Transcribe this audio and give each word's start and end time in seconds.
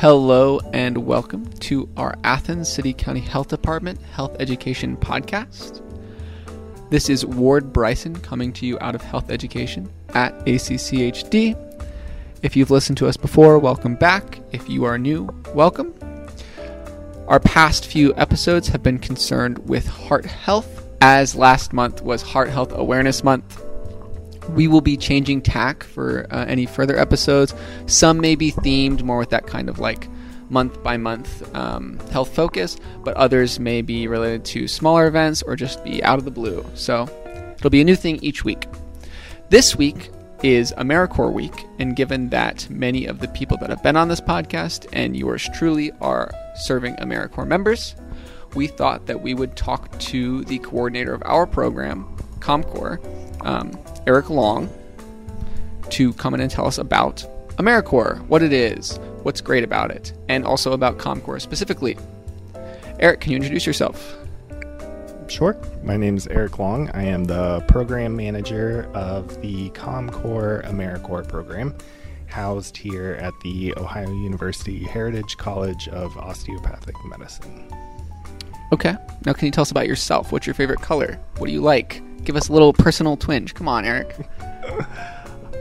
Hello 0.00 0.60
and 0.72 0.96
welcome 0.96 1.44
to 1.54 1.88
our 1.96 2.14
Athens 2.22 2.72
City 2.72 2.92
County 2.92 3.18
Health 3.18 3.48
Department 3.48 4.00
Health 4.00 4.36
Education 4.38 4.96
Podcast. 4.96 5.82
This 6.88 7.08
is 7.08 7.26
Ward 7.26 7.72
Bryson 7.72 8.14
coming 8.20 8.52
to 8.52 8.64
you 8.64 8.78
out 8.80 8.94
of 8.94 9.02
Health 9.02 9.28
Education 9.28 9.90
at 10.10 10.38
ACCHD. 10.46 11.56
If 12.44 12.54
you've 12.54 12.70
listened 12.70 12.96
to 12.98 13.08
us 13.08 13.16
before, 13.16 13.58
welcome 13.58 13.96
back. 13.96 14.38
If 14.52 14.68
you 14.68 14.84
are 14.84 14.98
new, 14.98 15.28
welcome. 15.52 15.92
Our 17.26 17.40
past 17.40 17.84
few 17.84 18.14
episodes 18.14 18.68
have 18.68 18.84
been 18.84 19.00
concerned 19.00 19.68
with 19.68 19.88
heart 19.88 20.26
health, 20.26 20.86
as 21.00 21.34
last 21.34 21.72
month 21.72 22.02
was 22.02 22.22
Heart 22.22 22.50
Health 22.50 22.70
Awareness 22.72 23.24
Month. 23.24 23.64
We 24.50 24.68
will 24.68 24.80
be 24.80 24.96
changing 24.96 25.42
tack 25.42 25.84
for 25.84 26.26
uh, 26.30 26.44
any 26.46 26.66
further 26.66 26.98
episodes. 26.98 27.54
Some 27.86 28.20
may 28.20 28.34
be 28.34 28.52
themed 28.52 29.02
more 29.02 29.18
with 29.18 29.30
that 29.30 29.46
kind 29.46 29.68
of 29.68 29.78
like 29.78 30.08
month 30.50 30.82
by 30.82 30.96
month 30.96 31.54
um, 31.54 31.98
health 32.10 32.34
focus, 32.34 32.78
but 33.04 33.14
others 33.16 33.60
may 33.60 33.82
be 33.82 34.08
related 34.08 34.44
to 34.46 34.68
smaller 34.68 35.06
events 35.06 35.42
or 35.42 35.56
just 35.56 35.84
be 35.84 36.02
out 36.02 36.18
of 36.18 36.24
the 36.24 36.30
blue. 36.30 36.64
So 36.74 37.08
it'll 37.56 37.70
be 37.70 37.80
a 37.80 37.84
new 37.84 37.96
thing 37.96 38.18
each 38.22 38.44
week. 38.44 38.66
This 39.50 39.76
week 39.76 40.10
is 40.42 40.72
AmeriCorps 40.78 41.32
Week, 41.32 41.66
and 41.78 41.96
given 41.96 42.28
that 42.30 42.68
many 42.70 43.06
of 43.06 43.18
the 43.18 43.28
people 43.28 43.56
that 43.58 43.70
have 43.70 43.82
been 43.82 43.96
on 43.96 44.08
this 44.08 44.20
podcast 44.20 44.86
and 44.92 45.16
yours 45.16 45.48
truly 45.54 45.90
are 46.00 46.30
serving 46.54 46.94
AmeriCorps 46.96 47.46
members, 47.46 47.96
we 48.54 48.66
thought 48.66 49.06
that 49.06 49.20
we 49.20 49.34
would 49.34 49.56
talk 49.56 49.98
to 49.98 50.44
the 50.44 50.58
coordinator 50.60 51.12
of 51.12 51.22
our 51.26 51.46
program, 51.46 52.04
ComCorps, 52.38 53.44
um, 53.44 53.72
Eric 54.08 54.30
Long, 54.30 54.70
to 55.90 56.14
come 56.14 56.32
in 56.32 56.40
and 56.40 56.50
tell 56.50 56.66
us 56.66 56.78
about 56.78 57.26
AmeriCorps, 57.58 58.26
what 58.28 58.42
it 58.42 58.54
is, 58.54 58.96
what's 59.22 59.42
great 59.42 59.62
about 59.62 59.90
it, 59.90 60.14
and 60.30 60.46
also 60.46 60.72
about 60.72 60.96
ComCorps 60.96 61.42
specifically. 61.42 61.98
Eric, 63.00 63.20
can 63.20 63.32
you 63.32 63.36
introduce 63.36 63.66
yourself? 63.66 64.16
Sure. 65.28 65.54
My 65.84 65.98
name 65.98 66.16
is 66.16 66.26
Eric 66.28 66.58
Long. 66.58 66.88
I 66.94 67.02
am 67.02 67.24
the 67.24 67.60
program 67.68 68.16
manager 68.16 68.90
of 68.94 69.42
the 69.42 69.68
ComCorps 69.70 70.64
AmeriCorps 70.64 71.28
program, 71.28 71.76
housed 72.28 72.78
here 72.78 73.18
at 73.20 73.34
the 73.42 73.74
Ohio 73.76 74.10
University 74.10 74.84
Heritage 74.84 75.36
College 75.36 75.86
of 75.88 76.16
Osteopathic 76.16 76.94
Medicine. 77.04 77.70
Okay. 78.72 78.96
Now, 79.26 79.34
can 79.34 79.44
you 79.44 79.52
tell 79.52 79.62
us 79.62 79.70
about 79.70 79.86
yourself? 79.86 80.32
What's 80.32 80.46
your 80.46 80.54
favorite 80.54 80.80
color? 80.80 81.20
What 81.36 81.48
do 81.48 81.52
you 81.52 81.60
like? 81.60 82.02
Give 82.24 82.36
us 82.36 82.48
a 82.48 82.52
little 82.52 82.72
personal 82.72 83.16
twinge. 83.16 83.54
Come 83.54 83.68
on, 83.68 83.84
Eric. 83.84 84.14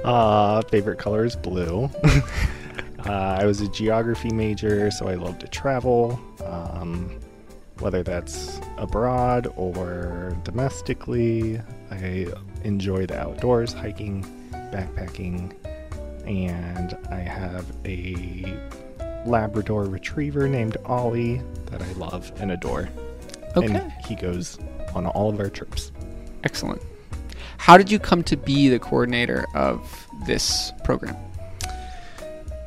Uh, 0.03 0.61
favorite 0.61 0.97
color 0.97 1.25
is 1.25 1.36
blue. 1.36 1.89
uh, 3.05 3.11
I 3.11 3.45
was 3.45 3.59
a 3.59 3.67
geography 3.67 4.30
major, 4.30 4.89
so 4.89 5.09
I 5.09 5.16
love 5.16 5.38
to 5.39 5.50
travel, 5.50 6.17
um, 6.45 7.19
whether 7.80 8.03
that's 8.03 8.61
abroad 8.78 9.52
or 9.58 10.38
domestically. 10.45 11.59
I 11.91 12.28
enjoy 12.63 13.05
the 13.05 13.19
outdoors, 13.19 13.73
hiking, 13.73 14.23
backpacking, 14.72 15.53
and 16.25 16.97
I 17.11 17.19
have 17.19 17.66
a 17.83 18.58
Labrador 19.25 19.85
retriever 19.85 20.47
named 20.47 20.78
Ollie 20.85 21.41
that 21.66 21.81
I 21.81 21.91
love 21.94 22.31
and 22.38 22.52
adore. 22.52 22.88
Okay. 23.58 23.75
And 23.75 23.91
he 24.05 24.16
goes 24.16 24.58
on 24.95 25.05
all 25.05 25.30
of 25.30 25.39
our 25.41 25.50
trips. 25.50 25.91
Excellent. 26.43 26.81
How 27.57 27.77
did 27.77 27.91
you 27.91 27.99
come 27.99 28.23
to 28.23 28.38
be 28.38 28.69
the 28.69 28.80
coordinator 28.80 29.45
of 29.53 30.07
this 30.25 30.71
program? 30.83 31.16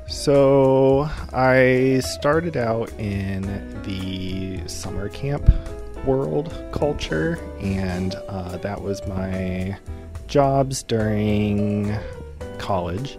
So 0.08 1.08
I 1.32 2.00
started 2.04 2.56
out 2.56 2.90
in 2.98 3.42
the 3.84 4.66
summer 4.68 5.08
camp 5.08 5.48
world 6.04 6.52
culture, 6.72 7.38
and 7.60 8.14
uh, 8.28 8.56
that 8.58 8.82
was 8.82 9.06
my 9.06 9.78
jobs 10.26 10.82
during 10.82 11.96
college. 12.58 13.18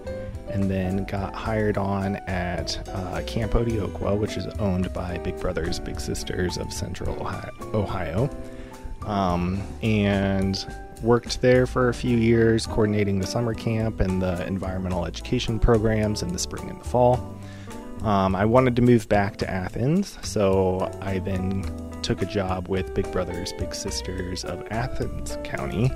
And 0.50 0.70
then 0.70 1.06
got 1.06 1.34
hired 1.34 1.78
on 1.78 2.18
at 2.28 2.86
uh, 2.90 3.22
Camp 3.26 3.54
Oty'Okwa, 3.54 4.20
which 4.20 4.36
is 4.36 4.46
owned 4.60 4.92
by 4.92 5.18
Big 5.20 5.40
Brothers 5.40 5.80
Big 5.80 5.98
Sisters 5.98 6.58
of 6.58 6.74
Central 6.74 7.16
Ohio. 7.74 8.30
Um, 9.06 9.62
and 9.82 10.66
worked 11.02 11.42
there 11.42 11.66
for 11.66 11.90
a 11.90 11.94
few 11.94 12.18
years, 12.18 12.68
coordinating 12.68 13.20
the 13.20 13.28
summer 13.28 13.54
camp 13.54 14.00
and 14.00 14.22
the 14.22 14.46
environmental 14.46 15.06
education 15.06 15.60
programs 15.60 16.22
in 16.22 16.32
the 16.32 16.40
spring 16.40 16.70
and 16.70 16.80
the 16.80 16.86
fall. 16.86 17.36
Um, 18.04 18.36
I 18.36 18.46
wanted 18.46 18.76
to 18.78 18.82
move 18.82 19.08
back 19.10 19.38
to 19.38 19.50
Athens, 19.50 20.18
so 20.24 20.92
I 21.02 21.20
then 21.20 21.64
took 22.02 22.24
a 22.24 22.26
job 22.26 22.68
with 22.68 22.96
Big 22.96 23.12
Brothers 23.12 23.54
Big 23.54 23.76
Sisters 23.76 24.44
of 24.44 24.66
Athens 24.72 25.38
County, 25.44 25.92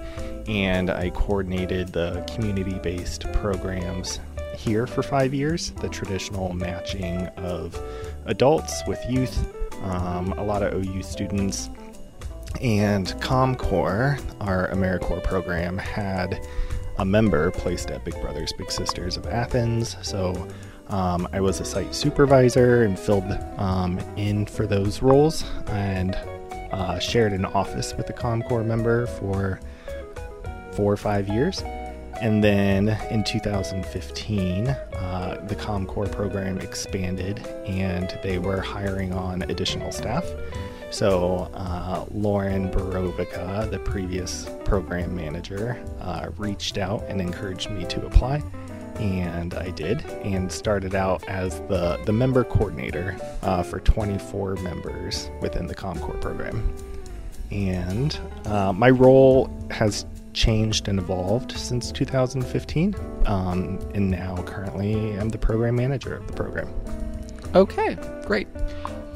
and 0.48 0.92
I 0.92 1.10
coordinated 1.10 1.94
the 1.94 2.24
community 2.36 2.78
based 2.80 3.32
programs 3.34 4.20
here 4.56 4.86
for 4.88 5.04
five 5.04 5.34
years 5.34 5.72
the 5.82 5.90
traditional 5.90 6.54
matching 6.54 7.28
of 7.38 7.80
adults 8.26 8.84
with 8.88 9.04
youth, 9.10 9.54
um, 9.84 10.32
a 10.34 10.44
lot 10.44 10.62
of 10.62 10.74
OU 10.74 11.02
students 11.02 11.70
and 12.62 13.08
ComCorps, 13.20 14.22
our 14.42 14.70
AmeriCorps 14.70 15.24
program, 15.24 15.78
had 15.78 16.46
a 16.98 17.06
member 17.06 17.52
placed 17.52 17.92
at 17.92 18.04
Big 18.06 18.20
Brothers 18.22 18.54
Big 18.54 18.72
Sisters 18.72 19.18
of 19.18 19.28
Athens. 19.28 19.98
So 20.02 20.48
um, 20.88 21.28
I 21.34 21.42
was 21.42 21.60
a 21.60 21.66
site 21.66 21.94
supervisor 21.94 22.84
and 22.84 22.98
filled 22.98 23.32
um, 23.58 24.00
in 24.18 24.46
for 24.46 24.68
those 24.68 25.02
roles 25.02 25.44
and 25.68 26.16
uh, 26.72 27.00
shared 27.00 27.34
an 27.34 27.46
office 27.46 27.94
with 27.96 28.10
a 28.10 28.14
ComCorps 28.14 28.66
member 28.66 29.08
for 29.08 29.60
four 30.74 30.92
or 30.92 30.98
five 30.98 31.28
years. 31.28 31.64
And 32.22 32.44
then 32.44 32.90
in 33.12 33.24
2015, 33.24 34.68
uh, 34.68 35.46
the 35.48 35.56
ComCorps 35.56 36.12
program 36.12 36.60
expanded 36.60 37.46
and 37.66 38.18
they 38.24 38.40
were 38.40 38.62
hiring 38.62 39.14
on 39.14 39.42
additional 39.44 39.92
staff. 39.92 40.26
So, 40.96 41.52
uh, 41.54 42.06
Lauren 42.14 42.72
Borovica, 42.72 43.70
the 43.70 43.80
previous 43.80 44.50
program 44.64 45.14
manager, 45.14 45.78
uh, 46.00 46.30
reached 46.38 46.78
out 46.78 47.04
and 47.10 47.20
encouraged 47.20 47.70
me 47.70 47.84
to 47.88 48.06
apply. 48.06 48.42
And 48.96 49.56
I 49.56 49.72
did, 49.72 50.06
and 50.24 50.50
started 50.50 50.96
out 50.96 51.22
as 51.28 51.60
the, 51.68 52.00
the 52.06 52.14
member 52.14 52.46
coordinator 52.46 53.18
uh, 53.42 53.62
for 53.62 53.82
24 53.82 54.56
members 54.56 55.30
within 55.42 55.68
the 55.68 55.76
ComCorps 55.76 56.22
program. 56.22 56.74
And 57.52 58.18
uh, 58.46 58.72
my 58.72 58.90
role 58.90 59.54
has 59.72 60.06
changed 60.32 60.88
and 60.88 60.98
evolved 60.98 61.58
since 61.58 61.92
2015. 61.92 62.96
Um, 63.26 63.86
and 63.94 64.10
now, 64.10 64.42
currently, 64.44 65.12
I'm 65.20 65.28
the 65.28 65.40
program 65.40 65.76
manager 65.76 66.16
of 66.16 66.28
the 66.28 66.34
program. 66.34 66.74
Okay, 67.54 67.98
great. 68.26 68.48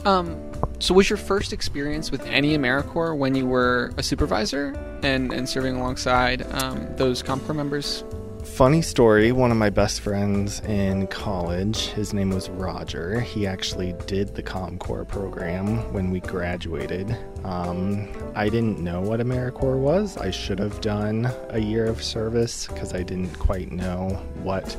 Um, 0.03 0.37
so, 0.79 0.93
was 0.93 1.09
your 1.09 1.17
first 1.17 1.51
experience 1.51 2.11
with 2.11 2.25
any 2.25 2.57
AmeriCorps 2.57 3.17
when 3.17 3.35
you 3.35 3.45
were 3.45 3.91
a 3.97 4.03
supervisor 4.03 4.73
and, 5.03 5.33
and 5.33 5.47
serving 5.47 5.75
alongside 5.75 6.41
um, 6.53 6.87
those 6.95 7.21
ComCorps 7.21 7.55
members? 7.55 8.03
Funny 8.43 8.81
story 8.81 9.31
one 9.33 9.51
of 9.51 9.57
my 9.57 9.69
best 9.69 9.99
friends 9.99 10.61
in 10.61 11.07
college, 11.07 11.87
his 11.87 12.13
name 12.13 12.29
was 12.29 12.49
Roger. 12.49 13.19
He 13.19 13.45
actually 13.45 13.93
did 14.07 14.35
the 14.35 14.43
ComCorps 14.43 15.09
program 15.09 15.91
when 15.93 16.09
we 16.09 16.21
graduated. 16.21 17.15
Um, 17.43 18.07
I 18.35 18.47
didn't 18.47 18.79
know 18.79 19.01
what 19.01 19.19
AmeriCorps 19.19 19.79
was. 19.79 20.17
I 20.17 20.31
should 20.31 20.59
have 20.59 20.79
done 20.79 21.29
a 21.49 21.59
year 21.59 21.85
of 21.85 22.01
service 22.01 22.67
because 22.67 22.93
I 22.93 23.03
didn't 23.03 23.37
quite 23.37 23.71
know 23.71 24.09
what 24.41 24.75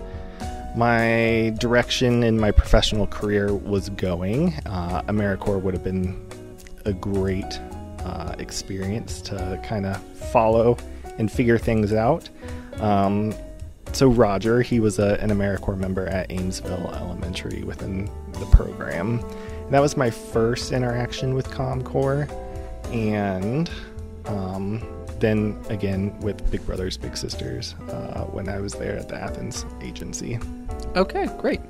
my 0.76 1.54
direction 1.58 2.22
in 2.22 2.38
my 2.38 2.50
professional 2.50 3.06
career 3.06 3.54
was 3.54 3.88
going. 3.90 4.54
Uh, 4.66 5.02
AmeriCorps 5.02 5.62
would 5.62 5.74
have 5.74 5.84
been 5.84 6.26
a 6.84 6.92
great 6.92 7.60
uh, 8.04 8.34
experience 8.38 9.20
to 9.22 9.60
kind 9.64 9.86
of 9.86 10.02
follow 10.02 10.76
and 11.18 11.30
figure 11.30 11.58
things 11.58 11.92
out. 11.92 12.28
Um, 12.80 13.34
so 13.92 14.08
Roger, 14.08 14.62
he 14.62 14.80
was 14.80 14.98
a, 14.98 15.20
an 15.20 15.30
AmeriCorps 15.30 15.78
member 15.78 16.06
at 16.06 16.28
Amesville 16.28 16.94
Elementary 16.96 17.64
within 17.64 18.10
the 18.32 18.46
program. 18.46 19.18
And 19.64 19.74
that 19.74 19.80
was 19.80 19.96
my 19.96 20.10
first 20.10 20.72
interaction 20.72 21.34
with 21.34 21.48
ComCorps, 21.50 22.30
and 22.92 23.70
um, 24.26 24.82
then 25.18 25.60
again 25.68 26.18
with 26.20 26.50
Big 26.50 26.64
Brothers 26.64 26.96
Big 26.96 27.16
Sisters 27.16 27.74
uh, 27.88 28.24
when 28.24 28.48
I 28.48 28.60
was 28.60 28.72
there 28.74 28.96
at 28.96 29.08
the 29.08 29.16
Athens 29.16 29.66
agency. 29.82 30.38
Okay, 30.96 31.26
great. 31.38 31.60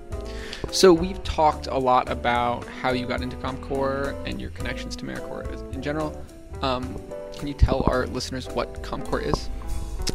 So 0.73 0.93
we've 0.93 1.23
talked 1.25 1.67
a 1.67 1.79
lot 1.79 2.11
about 2.11 2.65
how 2.65 2.93
you 2.93 3.07
got 3.07 3.23
into 3.23 3.37
ComCorps 3.37 4.27
and 4.27 4.41
your 4.41 4.51
connections 4.51 4.95
to 4.97 5.05
AmeriCorps 5.05 5.75
in 5.75 5.83
general. 5.83 6.23
Um, 6.63 7.01
can 7.35 7.49
you 7.49 7.55
tell 7.55 7.83
our 7.87 8.07
listeners 8.07 8.47
what 8.49 8.83
ComCorps 8.83 9.33
is? 9.35 9.51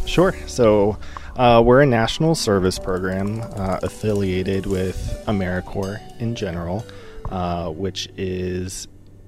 Sure. 0.06 0.34
So 0.48 0.98
uh, 1.36 1.62
we're 1.66 1.82
a 1.82 1.86
national 1.86 2.36
service 2.36 2.80
program 2.80 3.42
uh, 3.42 3.80
affiliated 3.84 4.66
with 4.66 5.24
AmeriCorps 5.28 6.22
in 6.22 6.36
general, 6.36 6.86
uh, 7.30 7.70
which 7.70 8.08
is 8.16 8.88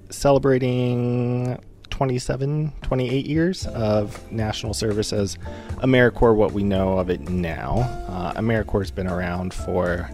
celebrating 0.10 1.60
27, 1.98 2.72
28 2.84 3.26
years 3.26 3.66
of 3.66 4.32
national 4.32 4.76
service 4.76 5.12
as 5.12 5.36
AmeriCorps, 5.78 6.36
what 6.36 6.52
we 6.52 6.62
know 6.62 7.00
of 7.00 7.10
it 7.10 7.28
now. 7.28 7.78
Uh, 8.08 8.34
AmeriCorps 8.34 8.82
has 8.82 8.92
been 8.92 9.08
around 9.08 9.52
for 9.52 10.08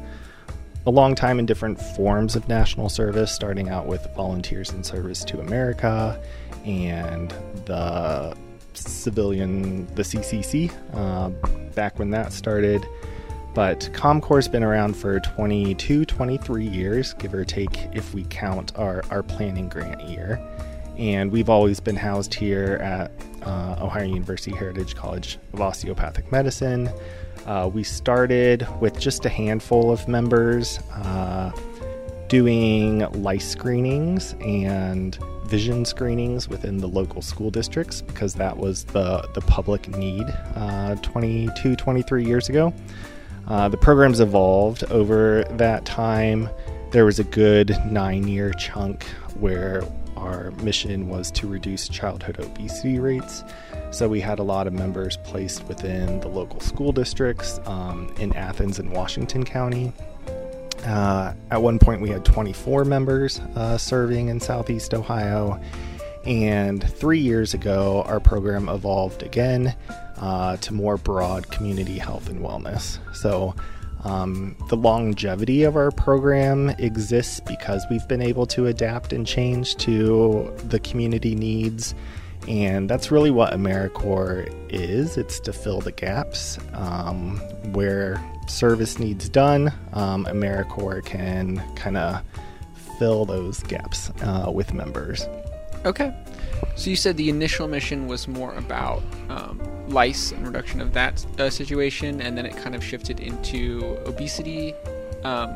a 0.86 0.90
long 0.90 1.14
time 1.14 1.40
in 1.40 1.46
different 1.46 1.78
forms 1.78 2.38
of 2.38 2.48
national 2.48 2.88
service, 2.88 3.34
starting 3.34 3.68
out 3.68 3.86
with 3.86 4.08
Volunteers 4.16 4.72
in 4.72 4.82
Service 4.82 5.26
to 5.26 5.42
America 5.42 6.18
and 6.64 7.32
the 7.66 8.34
civilian, 8.74 9.86
the 9.96 10.04
CCC, 10.04 10.72
uh, 10.94 11.28
back 11.76 12.00
when 12.00 12.12
that 12.12 12.32
started. 12.32 12.88
But 13.54 13.90
ComCorps 13.92 14.36
has 14.36 14.48
been 14.48 14.64
around 14.64 14.96
for 14.96 15.20
22, 15.20 16.06
23 16.06 16.66
years, 16.66 17.14
give 17.16 17.34
or 17.34 17.44
take, 17.44 17.90
if 17.94 18.14
we 18.14 18.24
count 18.30 18.72
our, 18.78 19.04
our 19.12 19.22
planning 19.22 19.68
grant 19.68 20.02
year. 20.04 20.40
And 20.98 21.32
we've 21.32 21.50
always 21.50 21.80
been 21.80 21.96
housed 21.96 22.34
here 22.34 22.76
at 22.82 23.12
uh, 23.46 23.78
Ohio 23.82 24.06
University 24.06 24.56
Heritage 24.56 24.96
College 24.96 25.38
of 25.54 25.62
Osteopathic 25.62 26.32
Medicine. 26.32 26.90
Uh, 27.46 27.70
we 27.72 27.84
started 27.84 28.68
with 28.80 29.00
just 29.00 29.26
a 29.26 29.30
handful 29.30 29.92
of 29.92 30.08
members 30.08 30.80
uh, 30.94 31.52
doing 32.28 33.00
lice 33.22 33.48
screenings 33.50 34.34
and 34.42 35.18
vision 35.46 35.86
screenings 35.86 36.48
within 36.48 36.78
the 36.78 36.88
local 36.88 37.22
school 37.22 37.52
districts 37.52 38.02
because 38.02 38.34
that 38.34 38.56
was 38.56 38.86
the, 38.86 39.28
the 39.34 39.42
public 39.42 39.88
need 39.90 40.26
uh, 40.56 40.96
22, 41.02 41.76
23 41.76 42.26
years 42.26 42.50
ago. 42.50 42.74
Uh, 43.48 43.68
the 43.68 43.78
program's 43.78 44.20
evolved 44.20 44.84
over 44.86 45.44
that 45.52 45.86
time. 45.86 46.50
There 46.92 47.06
was 47.06 47.20
a 47.20 47.24
good 47.26 47.78
nine 47.86 48.28
year 48.28 48.54
chunk 48.54 49.04
where 49.40 49.84
our 50.24 50.52
mission 50.64 51.10
was 51.10 51.30
to 51.32 51.48
reduce 51.48 51.88
childhood 51.88 52.40
obesity 52.40 53.00
rates. 53.00 53.44
So 53.92 54.08
we 54.08 54.20
had 54.20 54.40
a 54.40 54.44
lot 54.44 54.66
of 54.66 54.74
members 54.74 55.18
placed 55.18 55.68
within 55.68 56.20
the 56.22 56.28
local 56.28 56.60
school 56.60 56.92
districts 56.92 57.60
um, 57.66 58.14
in 58.20 58.36
Athens 58.36 58.80
and 58.80 58.92
Washington 58.92 59.44
County. 59.44 59.94
Uh, 60.86 61.34
at 61.52 61.62
one 61.62 61.80
point, 61.80 62.02
we 62.02 62.10
had 62.10 62.26
24 62.26 62.86
members 62.86 63.40
uh, 63.56 63.78
serving 63.78 64.30
in 64.30 64.40
Southeast 64.40 64.94
Ohio. 64.94 65.62
And 66.26 66.84
three 66.84 67.20
years 67.20 67.54
ago, 67.54 68.04
our 68.08 68.20
program 68.20 68.70
evolved 68.70 69.24
again 69.24 69.76
uh, 70.18 70.58
to 70.58 70.74
more 70.74 70.98
broad 70.98 71.52
community 71.52 71.98
health 71.98 72.30
and 72.30 72.40
wellness. 72.40 72.98
So 73.16 73.56
um, 74.04 74.56
the 74.68 74.76
longevity 74.76 75.64
of 75.64 75.76
our 75.76 75.92
program 75.92 76.70
exists 76.72 77.40
because 77.40 77.86
we've 77.90 78.08
been 78.08 78.22
able 78.22 78.46
to 78.48 78.68
adapt 78.68 79.14
and 79.14 79.26
change 79.26 79.76
to 79.78 80.54
the 80.66 80.80
community 80.80 81.36
needs. 81.36 81.96
And 82.48 82.90
that's 82.90 83.10
really 83.10 83.32
what 83.32 83.54
AmeriCorps 83.54 84.54
is 84.70 85.18
it's 85.18 85.40
to 85.42 85.54
fill 85.54 85.80
the 85.80 85.94
gaps 85.94 86.60
um, 86.74 87.38
where 87.72 88.22
service 88.48 89.00
needs 89.00 89.30
done. 89.30 89.72
Um, 89.94 90.26
AmeriCorps 90.26 91.06
can 91.06 91.64
kind 91.76 91.98
of 91.98 92.22
fill 93.00 93.26
those 93.26 93.64
gaps 93.64 94.10
uh, 94.22 94.52
with 94.54 94.74
members. 94.74 95.26
Okay. 95.86 96.14
So 96.76 96.90
you 96.90 96.96
said 96.96 97.18
the 97.18 97.30
initial 97.30 97.68
mission 97.68 98.08
was 98.08 98.28
more 98.28 98.54
about 98.56 99.04
um, 99.30 99.62
lice 99.90 100.32
and 100.32 100.46
reduction 100.46 100.82
of 100.82 100.94
that 100.94 101.26
uh, 101.40 101.50
situation, 101.50 102.22
and 102.22 102.38
then 102.38 102.46
it 102.46 102.58
kind 102.58 102.76
of 102.76 102.84
shifted 102.84 103.20
into 103.20 103.98
obesity. 104.06 104.74
Um, 105.24 105.50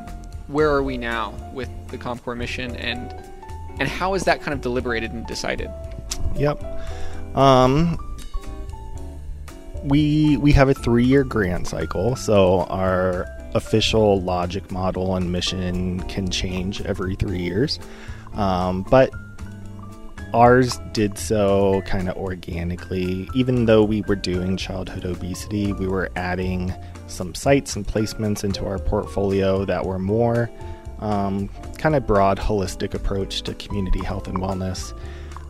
where 0.48 0.70
are 0.70 0.84
we 0.84 0.98
now 0.98 1.34
with 1.54 1.70
the 1.90 1.98
ComCorps 1.98 2.38
mission, 2.38 2.76
and 2.76 3.14
and 3.80 3.88
how 3.88 4.14
is 4.14 4.24
that 4.24 4.42
kind 4.42 4.54
of 4.54 4.62
deliberated 4.62 5.12
and 5.12 5.26
decided? 5.26 5.70
Yep. 6.36 6.64
Um, 7.36 7.98
we 9.84 10.38
we 10.38 10.52
have 10.52 10.70
a 10.70 10.74
three 10.74 11.06
year 11.06 11.24
grant 11.24 11.68
cycle, 11.68 12.16
so 12.16 12.62
our 12.64 13.28
official 13.56 14.22
logic 14.22 14.72
model 14.72 15.16
and 15.16 15.32
mission 15.32 16.02
can 16.02 16.30
change 16.30 16.82
every 16.82 17.16
three 17.16 17.42
years. 17.42 17.80
Um, 18.34 18.84
but 18.84 19.10
ours 20.34 20.80
did 20.94 21.18
so 21.18 21.82
kind 21.86 22.10
of 22.10 22.18
organically. 22.18 23.30
Even 23.34 23.66
though 23.66 23.84
we 23.84 24.02
were 24.02 24.16
doing 24.16 24.58
childhood 24.58 25.06
obesity, 25.06 25.74
we 25.74 25.88
were 25.88 26.10
adding 26.16 26.74
some 27.08 27.34
sites 27.34 27.76
and 27.76 27.88
placements 27.88 28.44
into 28.44 28.66
our 28.66 28.80
portfolio 28.80 29.66
that 29.66 29.86
were 29.86 30.00
more 30.00 30.50
um, 31.00 31.48
kind 31.78 31.96
of 31.96 32.06
broad, 32.06 32.38
holistic 32.38 32.94
approach 32.94 33.42
to 33.44 33.54
community 33.56 34.04
health 34.04 34.28
and 34.28 34.38
wellness. 34.40 34.98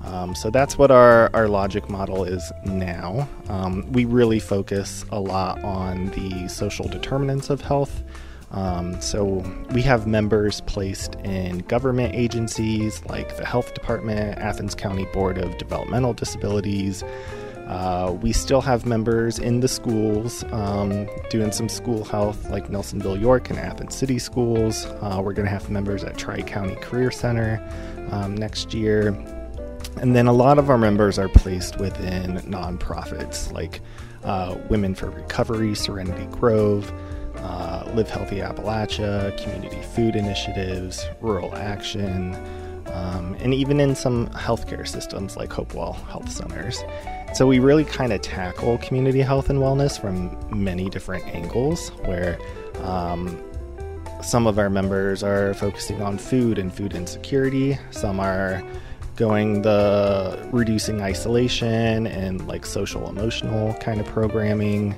Um, 0.05 0.35
so 0.35 0.49
that's 0.49 0.77
what 0.77 0.91
our, 0.91 1.29
our 1.33 1.47
logic 1.47 1.89
model 1.89 2.23
is 2.23 2.51
now. 2.65 3.27
Um, 3.49 3.91
we 3.91 4.05
really 4.05 4.39
focus 4.39 5.03
a 5.11 5.19
lot 5.19 5.61
on 5.63 6.07
the 6.11 6.47
social 6.47 6.87
determinants 6.87 7.49
of 7.49 7.61
health. 7.61 8.03
Um, 8.51 8.99
so 9.01 9.43
we 9.73 9.81
have 9.81 10.07
members 10.07 10.61
placed 10.61 11.15
in 11.15 11.59
government 11.59 12.15
agencies 12.15 13.03
like 13.05 13.35
the 13.37 13.45
Health 13.45 13.73
Department, 13.73 14.37
Athens 14.39 14.73
County 14.73 15.05
Board 15.05 15.37
of 15.37 15.57
Developmental 15.57 16.13
Disabilities. 16.13 17.03
Uh, 17.67 18.17
we 18.21 18.31
still 18.31 18.61
have 18.61 18.85
members 18.85 19.37
in 19.37 19.59
the 19.59 19.67
schools 19.67 20.45
um, 20.53 21.05
doing 21.29 21.51
some 21.51 21.67
school 21.67 22.05
health 22.05 22.49
like 22.49 22.69
Nelsonville 22.69 23.19
York 23.19 23.49
and 23.49 23.59
Athens 23.59 23.93
City 23.93 24.19
Schools. 24.19 24.85
Uh, 25.01 25.21
we're 25.21 25.33
going 25.33 25.45
to 25.45 25.51
have 25.51 25.69
members 25.69 26.01
at 26.05 26.17
Tri 26.17 26.41
County 26.41 26.75
Career 26.75 27.11
Center 27.11 27.61
um, 28.11 28.35
next 28.35 28.73
year. 28.73 29.09
And 29.97 30.15
then 30.15 30.27
a 30.27 30.33
lot 30.33 30.59
of 30.59 30.69
our 30.69 30.77
members 30.77 31.19
are 31.19 31.27
placed 31.27 31.77
within 31.77 32.37
nonprofits 32.37 33.51
like 33.51 33.81
uh, 34.23 34.57
Women 34.69 34.95
for 34.95 35.09
Recovery, 35.09 35.75
Serenity 35.75 36.25
Grove, 36.27 36.93
uh, 37.39 37.89
Live 37.93 38.09
Healthy 38.09 38.37
Appalachia, 38.37 39.37
community 39.41 39.81
food 39.95 40.15
initiatives, 40.15 41.05
rural 41.21 41.55
action, 41.55 42.35
um, 42.93 43.35
and 43.39 43.53
even 43.53 43.79
in 43.79 43.95
some 43.95 44.27
healthcare 44.29 44.87
systems 44.87 45.37
like 45.37 45.51
Hopewell 45.51 45.93
Health 45.93 46.29
Centers. 46.31 46.83
So 47.33 47.45
we 47.45 47.59
really 47.59 47.83
kind 47.83 48.13
of 48.13 48.21
tackle 48.21 48.77
community 48.79 49.21
health 49.21 49.49
and 49.49 49.59
wellness 49.59 49.99
from 49.99 50.35
many 50.51 50.89
different 50.89 51.25
angles, 51.27 51.89
where 52.05 52.39
um, 52.83 53.41
some 54.23 54.47
of 54.47 54.57
our 54.57 54.69
members 54.69 55.23
are 55.23 55.53
focusing 55.53 56.01
on 56.01 56.17
food 56.17 56.57
and 56.57 56.73
food 56.73 56.93
insecurity, 56.93 57.77
some 57.91 58.19
are 58.19 58.63
going 59.15 59.63
the 59.63 60.47
reducing 60.51 61.01
isolation 61.01 62.07
and 62.07 62.47
like 62.47 62.65
social 62.65 63.09
emotional 63.09 63.73
kind 63.75 63.99
of 63.99 64.05
programming. 64.07 64.95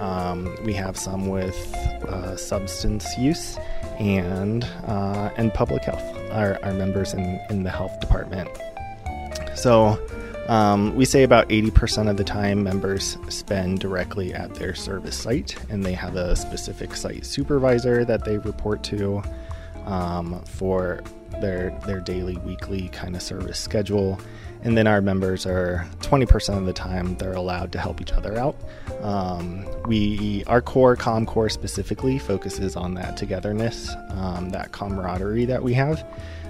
Um, 0.00 0.54
we 0.64 0.72
have 0.74 0.96
some 0.96 1.28
with 1.28 1.74
uh, 1.74 2.36
substance 2.36 3.16
use 3.16 3.58
and 3.98 4.64
uh, 4.86 5.30
and 5.36 5.52
public 5.52 5.84
health. 5.84 6.02
Our, 6.32 6.58
our 6.62 6.72
members 6.72 7.14
in, 7.14 7.40
in 7.48 7.62
the 7.62 7.70
health 7.70 7.98
department. 8.00 8.50
So 9.54 9.98
um, 10.48 10.94
we 10.94 11.04
say 11.04 11.22
about 11.22 11.48
80% 11.48 12.08
of 12.08 12.16
the 12.16 12.24
time 12.24 12.62
members 12.62 13.16
spend 13.28 13.80
directly 13.80 14.32
at 14.32 14.54
their 14.54 14.74
service 14.74 15.16
site, 15.16 15.56
and 15.70 15.84
they 15.84 15.92
have 15.92 16.14
a 16.14 16.36
specific 16.36 16.94
site 16.94 17.26
supervisor 17.26 18.04
that 18.04 18.24
they 18.24 18.38
report 18.38 18.82
to 18.84 19.22
um, 19.86 20.42
for 20.44 21.02
their 21.40 21.70
their 21.86 22.00
daily, 22.00 22.36
weekly 22.38 22.88
kind 22.88 23.16
of 23.16 23.22
service 23.22 23.58
schedule. 23.58 24.20
And 24.62 24.76
then 24.76 24.86
our 24.86 25.00
members 25.00 25.46
are 25.46 25.86
20% 26.00 26.58
of 26.58 26.66
the 26.66 26.72
time 26.72 27.16
they're 27.18 27.34
allowed 27.34 27.70
to 27.72 27.78
help 27.78 28.00
each 28.00 28.12
other 28.12 28.36
out. 28.36 28.56
Um, 29.02 29.64
we 29.82 30.42
our 30.46 30.60
core 30.60 30.96
ComCorps 30.96 31.52
specifically 31.52 32.18
focuses 32.18 32.74
on 32.74 32.94
that 32.94 33.16
togetherness, 33.16 33.90
um, 34.10 34.50
that 34.50 34.72
camaraderie 34.72 35.44
that 35.44 35.62
we 35.62 35.74
have. 35.74 36.04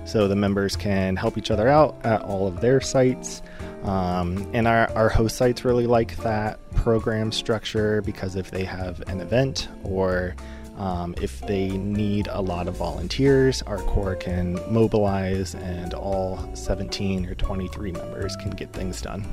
So 0.06 0.28
the 0.28 0.36
members 0.36 0.76
can 0.76 1.16
help 1.16 1.36
each 1.36 1.50
other 1.50 1.68
out 1.68 1.96
at 2.04 2.22
all 2.22 2.46
of 2.46 2.60
their 2.60 2.80
sites. 2.80 3.42
Um, 3.82 4.48
and 4.54 4.68
our, 4.68 4.90
our 4.92 5.08
host 5.08 5.36
sites 5.36 5.64
really 5.64 5.86
like 5.86 6.16
that 6.18 6.58
program 6.74 7.32
structure 7.32 8.02
because 8.02 8.36
if 8.36 8.52
they 8.52 8.64
have 8.64 9.02
an 9.08 9.20
event 9.20 9.68
or 9.82 10.36
um, 10.76 11.14
if 11.20 11.40
they 11.42 11.68
need 11.68 12.28
a 12.30 12.40
lot 12.40 12.68
of 12.68 12.76
volunteers, 12.76 13.62
our 13.62 13.78
corps 13.78 14.16
can 14.16 14.60
mobilize 14.72 15.54
and 15.54 15.94
all 15.94 16.50
17 16.54 17.26
or 17.26 17.34
23 17.34 17.92
members 17.92 18.36
can 18.36 18.50
get 18.50 18.72
things 18.72 19.00
done. 19.00 19.26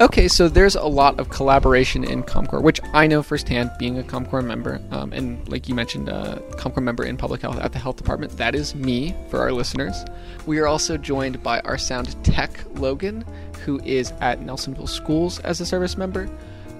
Okay, 0.00 0.28
so 0.28 0.48
there's 0.48 0.76
a 0.76 0.86
lot 0.86 1.20
of 1.20 1.28
collaboration 1.28 2.04
in 2.04 2.22
ComCorps, 2.22 2.62
which 2.62 2.80
I 2.94 3.06
know 3.06 3.22
firsthand 3.22 3.70
being 3.78 3.98
a 3.98 4.02
ComCorps 4.02 4.46
member. 4.46 4.80
Um, 4.90 5.12
and 5.12 5.46
like 5.46 5.68
you 5.68 5.74
mentioned, 5.74 6.08
a 6.08 6.42
ComCorps 6.52 6.82
member 6.82 7.04
in 7.04 7.18
public 7.18 7.42
health 7.42 7.58
at 7.58 7.72
the 7.72 7.78
health 7.78 7.96
department. 7.96 8.38
That 8.38 8.54
is 8.54 8.74
me 8.74 9.14
for 9.28 9.40
our 9.40 9.52
listeners. 9.52 10.02
We 10.46 10.58
are 10.58 10.66
also 10.66 10.96
joined 10.96 11.42
by 11.42 11.60
our 11.60 11.76
sound 11.76 12.16
tech, 12.24 12.64
Logan, 12.76 13.26
who 13.66 13.78
is 13.84 14.12
at 14.22 14.40
Nelsonville 14.40 14.88
Schools 14.88 15.38
as 15.40 15.60
a 15.60 15.66
service 15.66 15.98
member. 15.98 16.30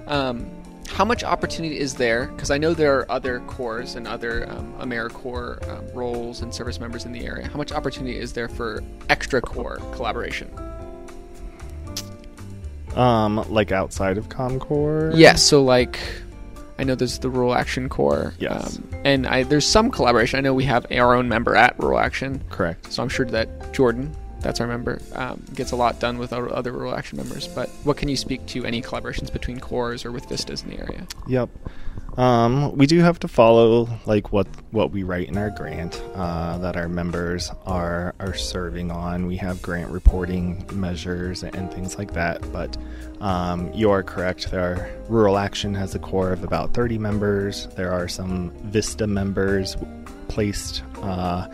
Um, 0.07 0.49
how 0.91 1.05
much 1.05 1.23
opportunity 1.23 1.79
is 1.79 1.95
there? 1.95 2.27
Because 2.27 2.51
I 2.51 2.57
know 2.57 2.73
there 2.73 2.97
are 2.99 3.11
other 3.11 3.39
corps 3.41 3.95
and 3.95 4.07
other 4.07 4.49
um, 4.49 4.73
AmeriCorps 4.79 5.69
um, 5.69 5.87
roles 5.95 6.41
and 6.41 6.53
service 6.53 6.79
members 6.79 7.05
in 7.05 7.11
the 7.11 7.25
area. 7.25 7.47
How 7.47 7.57
much 7.57 7.71
opportunity 7.71 8.17
is 8.17 8.33
there 8.33 8.49
for 8.49 8.83
extra 9.09 9.41
corps 9.41 9.77
collaboration? 9.93 10.51
Um, 12.95 13.45
like 13.49 13.71
outside 13.71 14.17
of 14.17 14.27
ComCorps? 14.29 15.13
Yes. 15.15 15.41
So 15.41 15.63
like, 15.63 15.97
I 16.77 16.83
know 16.83 16.95
there's 16.95 17.19
the 17.19 17.29
Rural 17.29 17.53
Action 17.53 17.87
Corps. 17.87 18.33
Yes. 18.37 18.77
Um, 18.77 18.89
and 19.05 19.27
I, 19.27 19.43
there's 19.43 19.65
some 19.65 19.91
collaboration. 19.91 20.37
I 20.37 20.41
know 20.41 20.53
we 20.53 20.65
have 20.65 20.85
our 20.91 21.15
own 21.15 21.29
member 21.29 21.55
at 21.55 21.79
Rural 21.79 21.99
Action. 21.99 22.43
Correct. 22.49 22.91
So 22.91 23.01
I'm 23.01 23.09
sure 23.09 23.25
that 23.27 23.71
Jordan, 23.73 24.13
that's 24.41 24.59
our 24.59 24.67
member, 24.67 25.01
um, 25.13 25.43
gets 25.53 25.71
a 25.71 25.75
lot 25.75 25.99
done 25.99 26.17
with 26.17 26.33
our 26.33 26.53
other 26.53 26.71
Rural 26.71 26.95
Action 26.95 27.17
members. 27.17 27.47
But 27.47 27.69
what 27.83 27.97
can 27.97 28.09
you 28.09 28.17
speak 28.17 28.45
to 28.47 28.65
any 28.65 28.81
collaborations 28.81 29.31
between 29.31 29.59
corps 29.59 30.05
or 30.05 30.11
with 30.11 30.27
vistas 30.27 30.63
in 30.63 30.69
the 30.69 30.79
area? 30.79 31.07
Yep. 31.27 31.49
Um, 32.17 32.75
we 32.75 32.87
do 32.87 32.99
have 32.99 33.19
to 33.19 33.27
follow 33.27 33.87
like 34.05 34.33
what 34.33 34.45
what 34.71 34.91
we 34.91 35.03
write 35.03 35.29
in 35.29 35.37
our 35.37 35.49
grant 35.49 36.01
uh, 36.13 36.57
that 36.57 36.75
our 36.75 36.89
members 36.89 37.51
are 37.65 38.13
are 38.19 38.33
serving 38.33 38.91
on. 38.91 39.27
We 39.27 39.37
have 39.37 39.61
grant 39.61 39.89
reporting 39.91 40.67
measures 40.73 41.43
and 41.43 41.71
things 41.71 41.97
like 41.97 42.13
that. 42.13 42.51
But 42.51 42.77
um, 43.21 43.71
you 43.73 43.91
are 43.91 44.03
correct. 44.03 44.53
Are, 44.53 44.89
Rural 45.07 45.37
Action 45.37 45.73
has 45.75 45.95
a 45.95 45.99
corps 45.99 46.33
of 46.33 46.43
about 46.43 46.73
30 46.73 46.97
members. 46.97 47.67
There 47.75 47.91
are 47.91 48.07
some 48.07 48.51
Vista 48.65 49.07
members 49.07 49.77
placed. 50.27 50.83
Uh, 51.01 51.47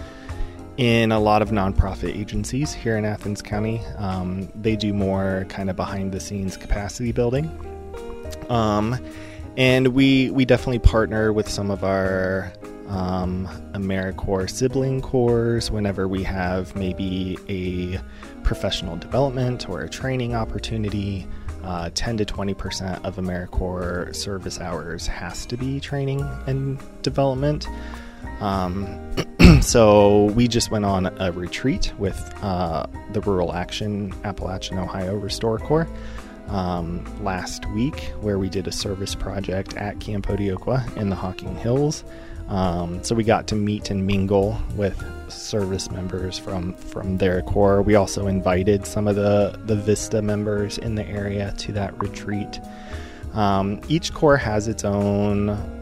in 0.77 1.12
a 1.12 1.19
lot 1.19 1.41
of 1.41 1.50
nonprofit 1.50 2.15
agencies 2.15 2.72
here 2.72 2.98
in 2.98 3.03
Athens 3.03 3.41
County. 3.41 3.84
Um, 3.98 4.48
they 4.55 4.75
do 4.75 4.93
more 4.93 5.46
kind 5.50 5.69
of 5.69 5.75
behind 5.75 6.12
the 6.12 6.19
scenes 6.19 6.55
capacity 6.55 7.12
building. 7.12 7.50
Um, 8.50 8.98
and 9.57 9.89
we 9.89 10.29
we 10.29 10.46
definitely 10.46 10.79
partner 10.79 11.34
with 11.34 11.50
some 11.50 11.72
of 11.72 11.84
our 11.84 12.53
um, 12.88 13.48
AmeriCorps 13.74 14.51
sibling 14.51 15.01
corps 15.01 15.69
whenever 15.72 16.07
we 16.07 16.24
have 16.24 16.75
maybe 16.75 17.38
a 17.50 18.00
professional 18.43 18.96
development 18.96 19.67
or 19.67 19.81
a 19.81 19.89
training 19.89 20.36
opportunity. 20.36 21.27
Uh, 21.63 21.89
10 21.96 22.17
to 22.17 22.24
20 22.24 22.53
percent 22.53 23.03
of 23.03 23.17
AmeriCorps 23.17 24.15
service 24.15 24.62
hours 24.62 25.07
has 25.07 25.46
to 25.48 25.57
be 25.57 25.79
training 25.79 26.22
and 26.46 26.79
development. 27.01 27.67
Um, 28.39 29.15
so 29.62 30.25
we 30.36 30.48
just 30.48 30.72
went 30.72 30.86
on 30.86 31.06
a 31.20 31.32
retreat 31.32 31.94
with 31.98 32.34
uh, 32.41 32.86
the 33.13 33.22
Rural 33.22 33.53
Action 33.53 34.13
Appalachian 34.24 34.77
Ohio 34.77 35.15
Restore 35.15 35.60
Corps 35.60 35.88
um, 36.48 37.06
last 37.24 37.65
week, 37.72 38.00
where 38.22 38.39
we 38.39 38.50
did 38.50 38.67
a 38.67 38.72
service 38.72 39.15
project 39.15 39.75
at 39.75 40.00
Camp 40.00 40.27
Oty'Okwa 40.27 40.96
in 40.98 41.10
the 41.10 41.15
Hocking 41.15 41.56
Hills. 41.56 42.03
Um, 42.50 43.03
so 43.03 43.13
we 43.13 43.24
got 43.24 43.48
to 43.48 43.56
meet 43.56 43.89
and 43.89 44.08
mingle 44.08 44.58
with 44.75 45.03
service 45.29 45.91
members 45.91 46.38
from 46.38 46.74
from 46.74 47.17
their 47.17 47.41
corps. 47.41 47.82
We 47.82 47.96
also 47.96 48.27
invited 48.27 48.86
some 48.86 49.08
of 49.08 49.15
the 49.15 49.60
the 49.65 49.75
Vista 49.75 50.22
members 50.22 50.77
in 50.77 50.96
the 50.96 51.06
area 51.06 51.53
to 51.58 51.74
that 51.74 52.01
retreat. 52.01 52.62
Um, 53.34 53.82
each 53.89 54.13
corps 54.13 54.38
has 54.38 54.70
its 54.70 54.86
own 54.86 55.76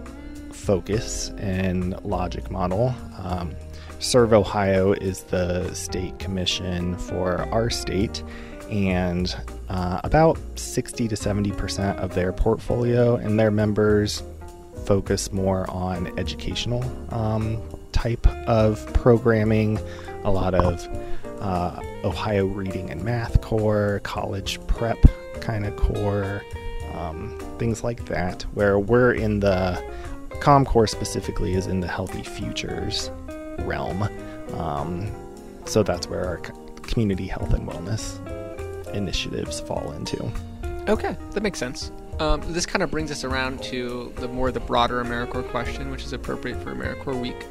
focus 0.66 1.30
and 1.38 2.02
logic 2.04 2.50
model. 2.50 2.94
Um, 3.20 3.56
Serve 4.00 4.34
Ohio 4.34 4.94
is 4.94 5.24
the 5.24 5.74
state 5.74 6.18
commission 6.20 6.98
for 6.98 7.42
our 7.52 7.70
state, 7.70 8.24
and 8.70 9.36
uh, 9.70 10.02
about 10.04 10.38
60 10.56 11.08
to 11.08 11.16
70 11.16 11.52
percent 11.54 12.00
of 12.00 12.14
their 12.14 12.34
portfolio 12.34 13.16
and 13.16 13.40
their 13.40 13.52
members 13.52 14.22
focus 14.86 15.32
more 15.32 15.70
on 15.70 16.18
educational 16.20 16.84
um, 17.14 17.62
type 17.92 18.28
of 18.48 18.86
programming, 18.94 19.80
a 20.24 20.32
lot 20.32 20.54
of 20.54 20.88
uh, 21.40 21.80
Ohio 22.04 22.46
Reading 22.46 22.90
and 22.92 23.04
Math 23.04 23.42
Corps, 23.42 24.02
college 24.04 24.60
prep 24.68 24.98
kind 25.42 25.66
of 25.66 25.76
corps, 25.76 26.44
um, 26.94 27.38
things 27.58 27.84
like 27.84 28.06
that, 28.06 28.44
where 28.54 28.78
we're 28.80 29.14
in 29.14 29.40
the 29.40 29.82
ComCorps 30.42 30.90
specifically 30.90 31.54
is 31.54 31.68
in 31.68 31.80
the 31.80 31.88
Healthy 31.88 32.24
Futures 32.24 33.10
realm. 33.60 34.08
Um, 34.54 35.12
so 35.66 35.84
that's 35.84 36.08
where 36.08 36.26
our 36.26 36.38
community 36.84 37.28
health 37.28 37.54
and 37.54 37.68
wellness 37.68 38.20
initiatives 38.94 39.60
fall 39.60 39.92
into. 39.94 40.32
Okay, 40.88 41.18
that 41.32 41.42
makes 41.42 41.60
sense. 41.60 41.92
Um, 42.20 42.42
this 42.54 42.66
kind 42.66 42.82
of 42.84 42.92
brings 42.92 43.12
us 43.12 43.24
around 43.24 43.62
to 43.64 44.14
the 44.18 44.28
more 44.28 44.52
the 44.52 44.60
broader 44.60 45.04
AmeriCorps 45.04 45.50
question, 45.50 45.92
which 45.92 46.04
is 46.04 46.14
appropriate 46.14 46.62
for 46.62 46.74
AmeriCorps 46.74 47.20
Week. 47.20 47.46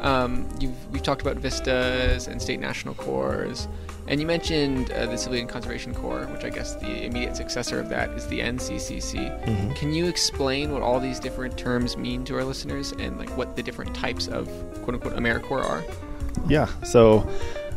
Um, 0.00 0.48
we've 0.90 1.02
talked 1.02 1.22
about 1.22 1.36
vistas 1.36 2.26
and 2.26 2.40
state 2.40 2.60
national 2.60 2.94
corps, 2.94 3.68
and 4.10 4.20
you 4.20 4.26
mentioned 4.26 4.90
uh, 4.90 5.06
the 5.06 5.16
Civilian 5.16 5.46
Conservation 5.46 5.94
Corps, 5.94 6.26
which 6.26 6.42
I 6.42 6.50
guess 6.50 6.74
the 6.74 7.04
immediate 7.04 7.36
successor 7.36 7.78
of 7.78 7.88
that 7.90 8.10
is 8.10 8.26
the 8.26 8.40
NCCC. 8.40 9.44
Mm-hmm. 9.44 9.72
Can 9.74 9.94
you 9.94 10.08
explain 10.08 10.72
what 10.72 10.82
all 10.82 10.98
these 10.98 11.20
different 11.20 11.56
terms 11.56 11.96
mean 11.96 12.24
to 12.24 12.34
our 12.34 12.42
listeners 12.42 12.90
and 12.90 13.18
like 13.18 13.30
what 13.36 13.54
the 13.54 13.62
different 13.62 13.94
types 13.94 14.26
of 14.26 14.48
quote 14.82 14.94
unquote 14.94 15.14
AmeriCorps 15.14 15.64
are? 15.64 15.84
Yeah, 16.48 16.66
so 16.82 17.18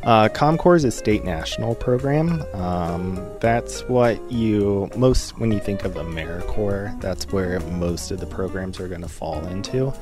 uh, 0.01 0.27
ComCorps 0.29 0.77
is 0.77 0.85
a 0.85 0.91
state 0.91 1.23
national 1.23 1.75
program. 1.75 2.43
Um, 2.55 3.23
that's 3.39 3.81
what 3.83 4.19
you 4.31 4.89
most 4.97 5.37
when 5.37 5.51
you 5.51 5.59
think 5.59 5.85
of 5.85 5.93
AmeriCorps. 5.93 6.99
That's 6.99 7.31
where 7.31 7.59
most 7.59 8.09
of 8.09 8.19
the 8.19 8.25
programs 8.25 8.79
are 8.79 8.87
going 8.87 9.01
to 9.01 9.07
fall 9.07 9.45
into. 9.45 9.93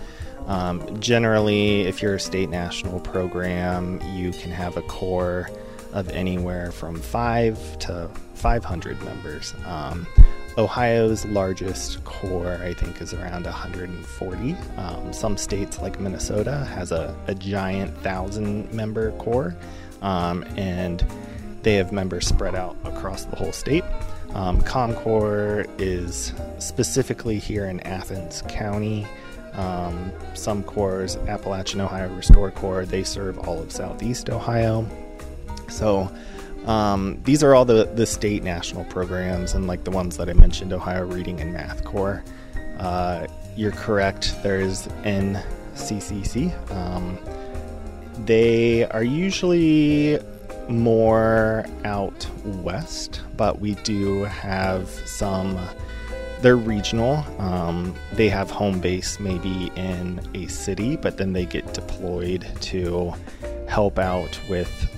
Um, 0.47 0.97
generally, 1.01 1.81
if 1.81 2.01
you're 2.01 2.15
a 2.15 2.19
state 2.19 2.49
national 2.49 3.01
program, 3.01 4.01
you 4.15 4.31
can 4.31 4.51
have 4.51 4.77
a 4.77 4.81
corps 4.83 5.49
of 5.93 6.09
anywhere 6.09 6.71
from 6.71 6.95
five 6.95 7.79
to 7.79 8.09
500 8.35 9.01
members. 9.03 9.53
Um, 9.65 10.07
Ohio's 10.57 11.25
largest 11.25 12.03
corps, 12.03 12.59
I 12.61 12.73
think, 12.73 13.01
is 13.01 13.13
around 13.13 13.45
140. 13.45 14.55
Um, 14.77 15.13
some 15.13 15.37
states, 15.37 15.79
like 15.79 15.99
Minnesota, 15.99 16.65
has 16.65 16.91
a, 16.91 17.15
a 17.27 17.35
giant 17.35 17.97
thousand 17.99 18.71
member 18.73 19.11
corps, 19.13 19.55
um, 20.01 20.43
and 20.57 21.05
they 21.63 21.75
have 21.75 21.91
members 21.91 22.27
spread 22.27 22.55
out 22.55 22.75
across 22.83 23.25
the 23.25 23.35
whole 23.35 23.53
state. 23.53 23.85
Um, 24.33 24.61
ComCorps 24.61 25.69
is 25.79 26.33
specifically 26.59 27.39
here 27.39 27.65
in 27.65 27.79
Athens 27.81 28.43
County. 28.47 29.07
Um, 29.53 30.11
some 30.33 30.63
corps, 30.63 31.17
Appalachian 31.27 31.81
Ohio 31.81 32.13
Restore 32.13 32.51
Corps, 32.51 32.85
they 32.85 33.03
serve 33.03 33.37
all 33.39 33.61
of 33.61 33.71
Southeast 33.71 34.29
Ohio. 34.29 34.87
So 35.71 36.11
um, 36.65 37.19
these 37.23 37.43
are 37.43 37.55
all 37.55 37.65
the, 37.65 37.85
the 37.85 38.05
state 38.05 38.43
national 38.43 38.85
programs 38.85 39.53
and 39.53 39.67
like 39.67 39.83
the 39.83 39.91
ones 39.91 40.17
that 40.17 40.29
I 40.29 40.33
mentioned, 40.33 40.73
Ohio 40.73 41.05
Reading 41.05 41.39
and 41.39 41.53
Math 41.53 41.83
Corps. 41.83 42.23
Uh, 42.77 43.27
you're 43.55 43.71
correct. 43.71 44.35
There 44.43 44.59
is 44.59 44.87
NCCC. 45.03 46.51
Um, 46.71 47.17
they 48.25 48.85
are 48.85 49.03
usually 49.03 50.19
more 50.69 51.65
out 51.83 52.27
west, 52.45 53.21
but 53.35 53.59
we 53.59 53.75
do 53.75 54.23
have 54.23 54.89
some 54.89 55.59
they're 56.41 56.57
regional. 56.57 57.23
Um, 57.37 57.95
they 58.13 58.27
have 58.29 58.49
home 58.49 58.79
base 58.79 59.19
maybe 59.19 59.71
in 59.75 60.19
a 60.33 60.47
city, 60.47 60.95
but 60.95 61.17
then 61.17 61.33
they 61.33 61.45
get 61.45 61.71
deployed 61.73 62.47
to 62.61 63.13
help 63.67 63.99
out 63.99 64.39
with 64.49 64.89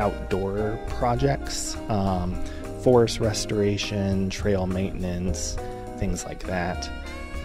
outdoor 0.00 0.78
projects, 0.88 1.76
um, 1.88 2.34
forest 2.82 3.20
restoration, 3.20 4.30
trail 4.30 4.66
maintenance, 4.66 5.56
things 5.98 6.24
like 6.24 6.42
that. 6.44 6.90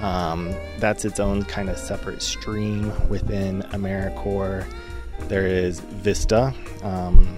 Um, 0.02 0.56
that's 0.80 1.06
its 1.06 1.20
own 1.20 1.44
kind 1.44 1.70
of 1.70 1.78
separate 1.78 2.22
stream 2.22 2.92
within 3.10 3.62
AmeriCorps. 3.74 4.66
There 5.28 5.46
is 5.46 5.80
Vista, 5.80 6.54
um, 6.84 7.38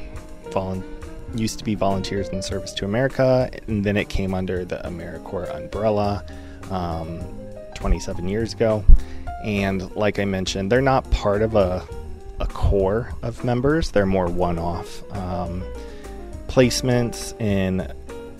volunteer 0.51 0.97
used 1.35 1.59
to 1.59 1.65
be 1.65 1.75
Volunteers 1.75 2.29
in 2.29 2.41
Service 2.41 2.73
to 2.73 2.85
America, 2.85 3.49
and 3.67 3.83
then 3.83 3.97
it 3.97 4.09
came 4.09 4.33
under 4.33 4.63
the 4.65 4.77
AmeriCorps 4.77 5.55
umbrella 5.55 6.23
um, 6.71 7.19
27 7.75 8.27
years 8.27 8.53
ago. 8.53 8.83
And 9.43 9.91
like 9.95 10.19
I 10.19 10.25
mentioned, 10.25 10.71
they're 10.71 10.81
not 10.81 11.09
part 11.11 11.41
of 11.41 11.55
a, 11.55 11.85
a 12.39 12.45
corps 12.45 13.13
of 13.21 13.43
members, 13.43 13.91
they're 13.91 14.05
more 14.05 14.27
one 14.27 14.59
off 14.59 15.03
um, 15.13 15.63
placements 16.47 17.39
in 17.41 17.91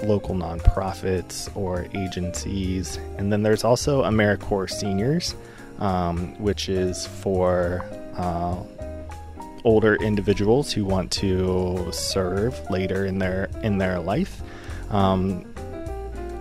local 0.03 0.35
nonprofits 0.35 1.49
or 1.55 1.87
agencies. 1.93 2.97
And 3.17 3.31
then 3.31 3.43
there's 3.43 3.63
also 3.63 4.03
AmeriCorps 4.03 4.71
Seniors, 4.71 5.35
um, 5.79 6.35
which 6.41 6.69
is 6.69 7.07
for 7.07 7.83
uh, 8.15 8.57
older 9.63 9.95
individuals 9.95 10.71
who 10.71 10.85
want 10.85 11.11
to 11.11 11.89
serve 11.91 12.57
later 12.69 13.05
in 13.05 13.19
their 13.19 13.49
in 13.63 13.77
their 13.77 13.99
life. 13.99 14.41
Um, 14.89 15.45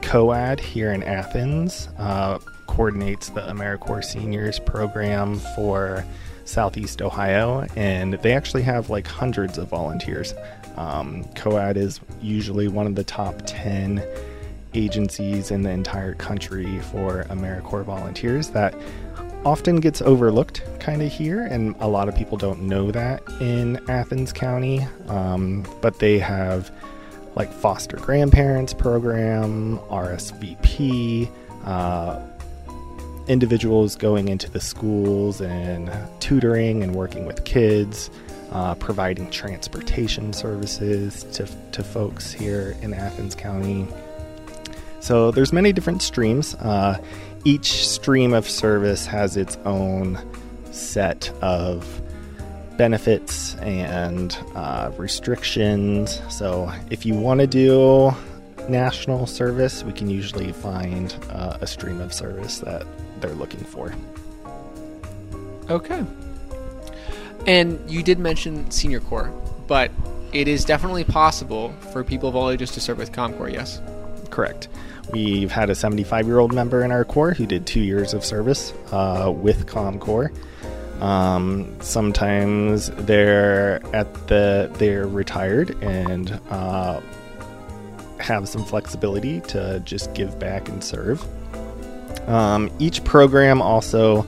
COAD 0.02 0.60
here 0.60 0.92
in 0.92 1.02
Athens 1.02 1.88
uh, 1.98 2.38
coordinates 2.66 3.30
the 3.30 3.40
AmeriCorps 3.40 4.04
Seniors 4.04 4.58
program 4.58 5.40
for 5.56 6.04
Southeast 6.46 7.02
Ohio, 7.02 7.66
and 7.76 8.14
they 8.14 8.32
actually 8.32 8.62
have 8.62 8.90
like 8.90 9.06
hundreds 9.06 9.58
of 9.58 9.68
volunteers. 9.68 10.34
Um, 10.76 11.24
COAD 11.34 11.76
is 11.76 12.00
usually 12.20 12.68
one 12.68 12.86
of 12.86 12.94
the 12.94 13.04
top 13.04 13.42
10 13.46 14.02
agencies 14.74 15.50
in 15.50 15.62
the 15.62 15.70
entire 15.70 16.14
country 16.14 16.80
for 16.80 17.24
AmeriCorps 17.24 17.84
volunteers 17.84 18.48
that 18.50 18.74
often 19.44 19.76
gets 19.76 20.02
overlooked 20.02 20.62
kind 20.80 21.02
of 21.02 21.10
here, 21.10 21.42
and 21.46 21.74
a 21.80 21.86
lot 21.88 22.08
of 22.08 22.16
people 22.16 22.36
don't 22.36 22.62
know 22.62 22.90
that 22.90 23.22
in 23.40 23.78
Athens 23.88 24.32
County. 24.32 24.86
Um, 25.08 25.64
but 25.80 25.98
they 25.98 26.18
have 26.18 26.70
like 27.36 27.52
foster 27.52 27.96
grandparents 27.96 28.74
program, 28.74 29.78
RSVP, 29.90 31.30
uh, 31.64 32.20
individuals 33.28 33.96
going 33.96 34.28
into 34.28 34.50
the 34.50 34.60
schools 34.60 35.40
and 35.40 35.90
tutoring 36.20 36.82
and 36.82 36.94
working 36.94 37.26
with 37.26 37.44
kids, 37.44 38.10
uh, 38.52 38.74
providing 38.76 39.30
transportation 39.30 40.32
services 40.32 41.24
to, 41.32 41.46
to 41.72 41.82
folks 41.82 42.32
here 42.32 42.76
in 42.82 42.94
Athens 42.94 43.34
County. 43.34 43.86
So 45.00 45.30
there's 45.30 45.52
many 45.52 45.72
different 45.72 46.02
streams. 46.02 46.54
Uh, 46.56 47.00
each 47.44 47.86
stream 47.86 48.32
of 48.32 48.48
service 48.48 49.06
has 49.06 49.36
its 49.36 49.56
own 49.64 50.18
set 50.72 51.30
of 51.42 52.02
benefits 52.76 53.54
and 53.56 54.36
uh, 54.54 54.90
restrictions. 54.96 56.20
So 56.28 56.72
if 56.90 57.06
you 57.06 57.14
want 57.14 57.40
to 57.40 57.46
do 57.46 58.12
national 58.68 59.26
service, 59.26 59.84
we 59.84 59.92
can 59.92 60.10
usually 60.10 60.52
find 60.52 61.14
uh, 61.30 61.58
a 61.60 61.66
stream 61.66 62.00
of 62.00 62.12
service 62.12 62.58
that 62.60 62.86
they're 63.26 63.36
looking 63.36 63.60
for. 63.60 63.92
Okay. 65.68 66.04
And 67.46 67.90
you 67.90 68.02
did 68.02 68.18
mention 68.18 68.70
Senior 68.70 69.00
Corps, 69.00 69.32
but 69.66 69.90
it 70.32 70.48
is 70.48 70.64
definitely 70.64 71.04
possible 71.04 71.72
for 71.92 72.04
people 72.04 72.28
of 72.28 72.36
all 72.36 72.50
ages 72.50 72.72
to 72.72 72.80
serve 72.80 72.98
with 72.98 73.12
ComCorps, 73.12 73.52
yes? 73.52 73.80
Correct. 74.30 74.68
We've 75.12 75.50
had 75.50 75.70
a 75.70 75.74
75 75.74 76.26
year 76.26 76.38
old 76.38 76.52
member 76.52 76.82
in 76.82 76.90
our 76.90 77.04
Corps 77.04 77.32
who 77.32 77.46
did 77.46 77.66
two 77.66 77.80
years 77.80 78.14
of 78.14 78.24
service 78.24 78.72
uh, 78.90 79.32
with 79.34 79.66
ComCorps. 79.66 80.36
Um, 81.00 81.76
sometimes 81.80 82.90
they're 82.90 83.84
at 83.94 84.12
the 84.28 84.70
they're 84.78 85.06
retired 85.06 85.70
and 85.82 86.40
uh, 86.48 87.00
have 88.18 88.48
some 88.48 88.64
flexibility 88.64 89.42
to 89.42 89.80
just 89.80 90.14
give 90.14 90.38
back 90.38 90.70
and 90.70 90.82
serve. 90.82 91.24
Um, 92.26 92.70
each 92.78 93.04
program 93.04 93.62
also 93.62 94.26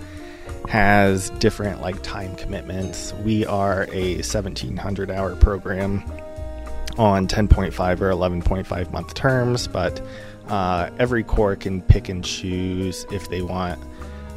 has 0.69 1.31
different 1.31 1.81
like 1.81 2.03
time 2.03 2.37
commitments. 2.37 3.15
We 3.25 3.47
are 3.47 3.87
a 3.93 4.17
1700 4.17 5.11
hour 5.11 5.35
program 5.37 6.05
on 6.99 7.27
10.5 7.27 8.01
or 8.01 8.11
11.5 8.11 8.93
month 8.93 9.15
terms, 9.15 9.67
but 9.69 10.01
uh, 10.49 10.91
every 10.99 11.23
corps 11.23 11.57
can 11.57 11.81
pick 11.83 12.09
and 12.09 12.25
choose 12.25 13.07
if 13.11 13.29
they 13.31 13.43
want 13.43 13.83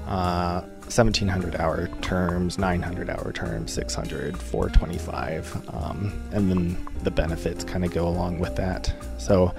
uh, 0.07 0.61
1700 0.83 1.55
hour 1.55 1.87
terms, 2.01 2.57
900 2.57 3.09
hour 3.09 3.31
terms, 3.31 3.71
600, 3.71 4.37
425, 4.37 5.69
um, 5.73 6.29
and 6.33 6.51
then 6.51 6.87
the 7.03 7.11
benefits 7.11 7.63
kind 7.63 7.85
of 7.85 7.91
go 7.91 8.07
along 8.07 8.39
with 8.39 8.55
that. 8.57 8.93
So 9.17 9.53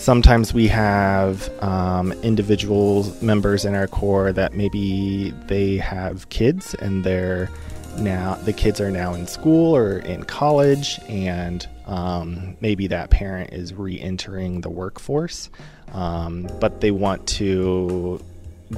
sometimes 0.00 0.54
we 0.54 0.66
have 0.66 1.48
um, 1.62 2.12
individual 2.22 3.12
members 3.22 3.64
in 3.64 3.74
our 3.74 3.86
corps 3.86 4.32
that 4.32 4.54
maybe 4.54 5.30
they 5.46 5.76
have 5.76 6.28
kids 6.30 6.74
and 6.74 7.04
they're 7.04 7.50
now 7.98 8.34
the 8.44 8.52
kids 8.52 8.80
are 8.80 8.90
now 8.90 9.12
in 9.14 9.26
school 9.26 9.76
or 9.76 9.98
in 9.98 10.22
college 10.24 10.98
and 11.08 11.68
um, 11.86 12.56
maybe 12.60 12.86
that 12.86 13.10
parent 13.10 13.52
is 13.52 13.74
re-entering 13.74 14.60
the 14.62 14.70
workforce 14.70 15.50
um, 15.92 16.48
but 16.60 16.80
they 16.80 16.90
want 16.90 17.26
to 17.26 18.22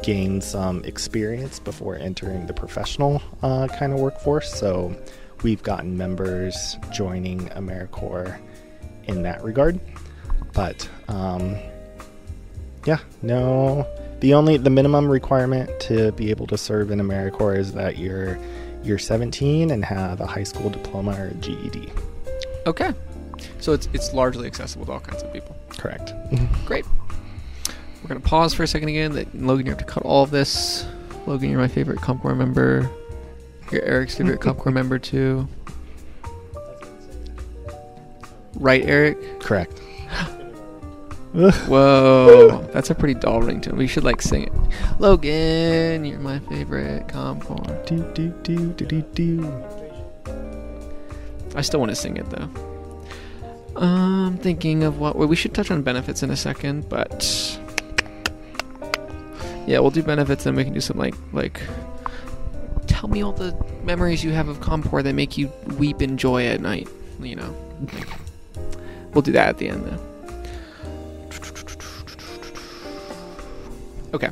gain 0.02 0.40
some 0.40 0.82
experience 0.84 1.58
before 1.58 1.96
entering 1.96 2.46
the 2.46 2.54
professional 2.54 3.22
uh, 3.42 3.68
kind 3.68 3.92
of 3.92 4.00
workforce. 4.00 4.52
So 4.52 4.96
we've 5.42 5.62
gotten 5.62 5.96
members 5.96 6.76
joining 6.90 7.48
AmeriCorps 7.50 8.40
in 9.04 9.22
that 9.22 9.42
regard. 9.44 9.78
But 10.52 10.88
um, 11.08 11.56
yeah, 12.84 12.98
no. 13.22 13.86
The 14.20 14.34
only 14.34 14.56
the 14.56 14.70
minimum 14.70 15.08
requirement 15.08 15.68
to 15.80 16.12
be 16.12 16.30
able 16.30 16.46
to 16.48 16.56
serve 16.56 16.90
in 16.90 17.00
AmeriCorps 17.00 17.58
is 17.58 17.72
that 17.72 17.98
you're 17.98 18.38
you're 18.84 18.98
17 18.98 19.70
and 19.70 19.84
have 19.84 20.20
a 20.20 20.26
high 20.26 20.42
school 20.42 20.70
diploma 20.70 21.12
or 21.12 21.28
a 21.28 21.34
GED. 21.34 21.92
Okay. 22.66 22.92
So 23.60 23.72
it's 23.72 23.88
it's 23.92 24.12
largely 24.12 24.46
accessible 24.46 24.86
to 24.86 24.92
all 24.92 25.00
kinds 25.00 25.22
of 25.22 25.32
people. 25.32 25.56
Correct. 25.70 26.12
Great. 26.64 26.84
We're 28.02 28.08
gonna 28.08 28.20
pause 28.20 28.54
for 28.54 28.62
a 28.62 28.66
second 28.66 28.88
again. 28.88 29.12
That 29.12 29.34
Logan, 29.34 29.66
you 29.66 29.72
have 29.72 29.78
to 29.78 29.84
cut 29.84 30.04
all 30.04 30.22
of 30.22 30.30
this. 30.30 30.86
Logan, 31.26 31.50
you're 31.50 31.60
my 31.60 31.68
favorite 31.68 31.98
ComCorps 31.98 32.36
member. 32.36 32.90
You're 33.70 33.82
Eric's 33.82 34.16
favorite 34.16 34.40
ComCorps 34.40 34.72
member 34.72 34.98
too. 34.98 35.48
Right, 38.56 38.84
Eric? 38.84 39.40
Correct. 39.40 39.80
Whoa, 41.66 42.68
that's 42.74 42.90
a 42.90 42.94
pretty 42.94 43.14
dull 43.14 43.40
ringtone. 43.40 43.78
We 43.78 43.86
should 43.86 44.04
like 44.04 44.20
sing 44.20 44.42
it. 44.42 44.52
Logan, 44.98 46.04
you're 46.04 46.18
my 46.18 46.40
favorite 46.40 47.08
ComCorps. 47.08 47.86
Do 47.86 48.02
do 48.12 48.28
do 48.42 48.72
do 48.72 48.86
do 48.86 49.02
do. 49.14 49.64
I 51.54 51.62
still 51.62 51.80
want 51.80 51.88
to 51.88 51.96
sing 51.96 52.18
it 52.18 52.28
though. 52.28 52.50
I'm 53.76 54.36
thinking 54.36 54.84
of 54.84 54.98
what 54.98 55.16
well, 55.16 55.26
we 55.26 55.34
should 55.34 55.54
touch 55.54 55.70
on 55.70 55.80
benefits 55.80 56.22
in 56.22 56.30
a 56.30 56.36
second, 56.36 56.90
but 56.90 57.58
yeah, 59.66 59.78
we'll 59.78 59.90
do 59.90 60.02
benefits, 60.02 60.44
and 60.44 60.54
we 60.54 60.64
can 60.64 60.74
do 60.74 60.82
some 60.82 60.98
like 60.98 61.14
like. 61.32 61.62
Tell 62.88 63.08
me 63.08 63.22
all 63.22 63.32
the 63.32 63.56
memories 63.84 64.22
you 64.22 64.32
have 64.32 64.48
of 64.48 64.60
ComCorps 64.60 65.04
that 65.04 65.14
make 65.14 65.38
you 65.38 65.50
weep 65.78 66.02
in 66.02 66.18
joy 66.18 66.46
at 66.46 66.60
night. 66.60 66.90
You 67.22 67.36
know, 67.36 67.56
we'll 69.14 69.22
do 69.22 69.32
that 69.32 69.48
at 69.48 69.56
the 69.56 69.70
end 69.70 69.86
though. 69.86 70.11
Okay. 74.14 74.30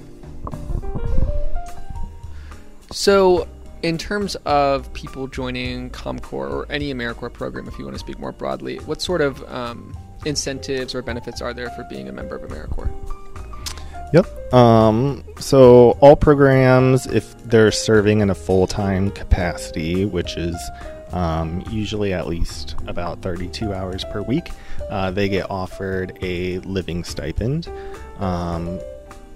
So, 2.93 3.47
in 3.83 3.97
terms 3.97 4.35
of 4.45 4.93
people 4.93 5.27
joining 5.27 5.90
ComCorps 5.90 6.33
or 6.33 6.66
any 6.71 6.93
AmeriCorps 6.93 7.33
program, 7.33 7.66
if 7.69 7.79
you 7.79 7.85
want 7.85 7.95
to 7.95 8.01
speak 8.01 8.19
more 8.19 8.33
broadly, 8.33 8.77
what 8.79 9.01
sort 9.01 9.21
of 9.21 9.43
um, 9.51 9.97
incentives 10.27 10.95
or 10.95 11.03
benefits 11.03 11.40
are 11.40 11.55
there 11.55 11.71
for 11.71 11.85
being 11.85 12.09
a 12.09 12.12
member 12.12 12.37
of 12.37 12.51
AmeriCorps? 12.51 12.90
Yep. 14.12 14.53
Um, 14.53 15.25
so 15.38 15.93
all 16.01 16.16
programs, 16.16 17.07
if 17.07 17.37
they're 17.45 17.71
serving 17.71 18.21
in 18.21 18.31
a 18.31 18.35
full 18.35 18.66
time 18.66 19.11
capacity, 19.12 20.05
which 20.05 20.37
is 20.37 20.57
um, 21.12 21.64
usually 21.71 22.12
at 22.12 22.27
least 22.27 22.75
about 22.87 23.23
32 23.23 23.73
hours 23.73 24.05
per 24.05 24.23
week, 24.23 24.51
uh, 24.90 25.11
they 25.12 25.29
get 25.29 25.49
offered 25.49 26.19
a 26.23 26.59
living 26.61 27.05
stipend. 27.05 27.69
Um, 28.19 28.81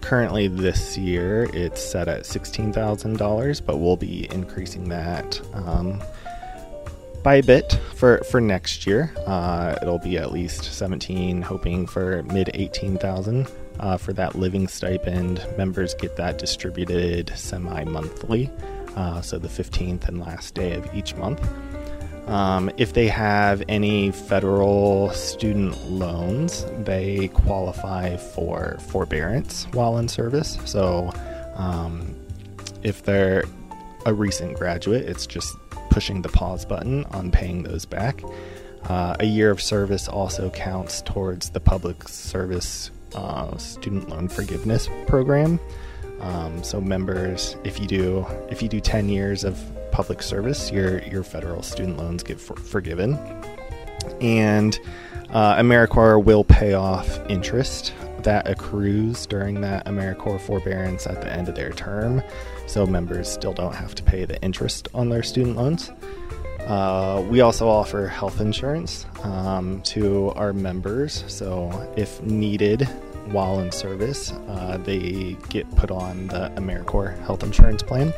currently, 0.04 0.48
this 0.48 0.96
year 0.96 1.48
it's 1.52 1.82
set 1.82 2.08
at 2.08 2.22
$16,000, 2.22 3.66
but 3.66 3.78
we'll 3.78 3.96
be 3.96 4.30
increasing 4.30 4.88
that. 4.90 5.40
Um, 5.54 6.02
by 7.24 7.36
a 7.36 7.42
bit 7.42 7.80
for, 7.94 8.18
for 8.24 8.40
next 8.40 8.86
year. 8.86 9.10
Uh, 9.26 9.76
it'll 9.80 9.98
be 9.98 10.18
at 10.18 10.30
least 10.30 10.64
17, 10.64 11.40
hoping 11.40 11.86
for 11.86 12.22
mid 12.24 12.50
18,000 12.52 13.48
uh, 13.80 13.96
for 13.96 14.12
that 14.12 14.34
living 14.36 14.68
stipend. 14.68 15.44
Members 15.56 15.94
get 15.94 16.16
that 16.16 16.38
distributed 16.38 17.32
semi 17.34 17.82
monthly, 17.84 18.50
uh, 18.94 19.22
so 19.22 19.38
the 19.38 19.48
15th 19.48 20.06
and 20.06 20.20
last 20.20 20.54
day 20.54 20.74
of 20.74 20.94
each 20.94 21.16
month. 21.16 21.40
Um, 22.26 22.70
if 22.78 22.94
they 22.94 23.08
have 23.08 23.62
any 23.68 24.10
federal 24.10 25.10
student 25.10 25.90
loans, 25.90 26.64
they 26.84 27.28
qualify 27.28 28.16
for 28.16 28.78
forbearance 28.88 29.66
while 29.72 29.98
in 29.98 30.08
service. 30.08 30.58
So, 30.64 31.12
um, 31.54 32.16
if 32.82 33.02
they're 33.02 33.44
a 34.06 34.14
recent 34.14 34.56
graduate, 34.56 35.06
it's 35.08 35.26
just 35.26 35.54
pushing 35.90 36.22
the 36.22 36.28
pause 36.28 36.64
button 36.64 37.04
on 37.06 37.30
paying 37.30 37.62
those 37.62 37.84
back. 37.84 38.22
Uh, 38.88 39.16
a 39.20 39.24
year 39.24 39.50
of 39.50 39.60
service 39.60 40.08
also 40.08 40.50
counts 40.50 41.02
towards 41.02 41.50
the 41.50 41.60
public 41.60 42.08
service 42.08 42.90
uh, 43.14 43.56
student 43.58 44.08
loan 44.08 44.28
forgiveness 44.28 44.88
program. 45.06 45.60
Um, 46.20 46.62
so 46.62 46.80
members, 46.80 47.56
if 47.64 47.80
you 47.80 47.86
do 47.86 48.26
if 48.50 48.62
you 48.62 48.68
do 48.68 48.80
10 48.80 49.08
years 49.08 49.44
of 49.44 49.58
public 49.94 50.20
service, 50.22 50.72
your 50.72 50.98
your 51.04 51.22
federal 51.22 51.62
student 51.62 51.96
loans 51.96 52.24
get 52.24 52.40
for, 52.40 52.56
forgiven, 52.56 53.16
and 54.20 54.80
uh, 55.30 55.54
AmeriCorps 55.54 56.24
will 56.24 56.42
pay 56.42 56.74
off 56.74 57.20
interest 57.30 57.94
that 58.24 58.48
accrues 58.48 59.24
during 59.26 59.60
that 59.60 59.86
AmeriCorps 59.86 60.40
forbearance 60.40 61.06
at 61.06 61.20
the 61.20 61.32
end 61.32 61.48
of 61.48 61.54
their 61.54 61.70
term, 61.70 62.20
so 62.66 62.84
members 62.84 63.30
still 63.30 63.52
don't 63.52 63.74
have 63.74 63.94
to 63.94 64.02
pay 64.02 64.24
the 64.24 64.42
interest 64.42 64.88
on 64.94 65.10
their 65.10 65.22
student 65.22 65.56
loans. 65.56 65.92
Uh, 66.66 67.24
we 67.28 67.40
also 67.40 67.68
offer 67.68 68.08
health 68.08 68.40
insurance 68.40 69.06
um, 69.22 69.80
to 69.82 70.30
our 70.30 70.52
members, 70.52 71.22
so 71.28 71.70
if 71.96 72.20
needed 72.22 72.82
while 73.26 73.60
in 73.60 73.70
service, 73.70 74.32
uh, 74.48 74.76
they 74.82 75.36
get 75.50 75.70
put 75.76 75.92
on 75.92 76.26
the 76.26 76.50
AmeriCorps 76.56 77.16
health 77.24 77.44
insurance 77.44 77.82
plan. 77.82 78.12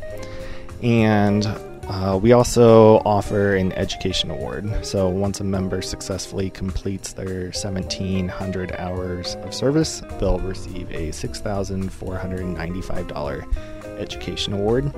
And 0.82 1.46
uh, 1.88 2.18
we 2.20 2.32
also 2.32 2.96
offer 3.04 3.54
an 3.54 3.70
education 3.72 4.30
award. 4.30 4.84
So 4.84 5.08
once 5.08 5.38
a 5.40 5.44
member 5.44 5.80
successfully 5.82 6.50
completes 6.50 7.12
their 7.12 7.52
1,700 7.52 8.72
hours 8.72 9.36
of 9.36 9.54
service, 9.54 10.02
they'll 10.18 10.40
receive 10.40 10.90
a 10.90 11.10
$6,495 11.10 13.98
education 13.98 14.52
award. 14.52 14.92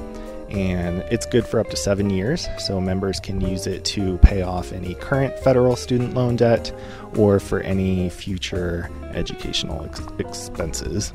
And 0.49 1.01
it's 1.11 1.27
good 1.27 1.47
for 1.47 1.61
up 1.61 1.69
to 1.69 1.77
seven 1.77 2.09
years, 2.09 2.49
so 2.57 2.81
members 2.81 3.21
can 3.21 3.39
use 3.39 3.67
it 3.67 3.85
to 3.87 4.17
pay 4.19 4.41
off 4.41 4.73
any 4.73 4.95
current 4.95 5.39
federal 5.41 5.77
student 5.77 6.15
loan 6.15 6.37
debt 6.37 6.73
or 7.19 7.39
for 7.39 7.61
any 7.61 8.09
future 8.09 8.89
educational 9.13 9.85
ex- 9.85 10.01
expenses. 10.19 11.13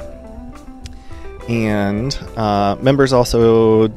And 1.49 2.15
uh, 2.37 2.75
members 2.79 3.11
also 3.11 3.91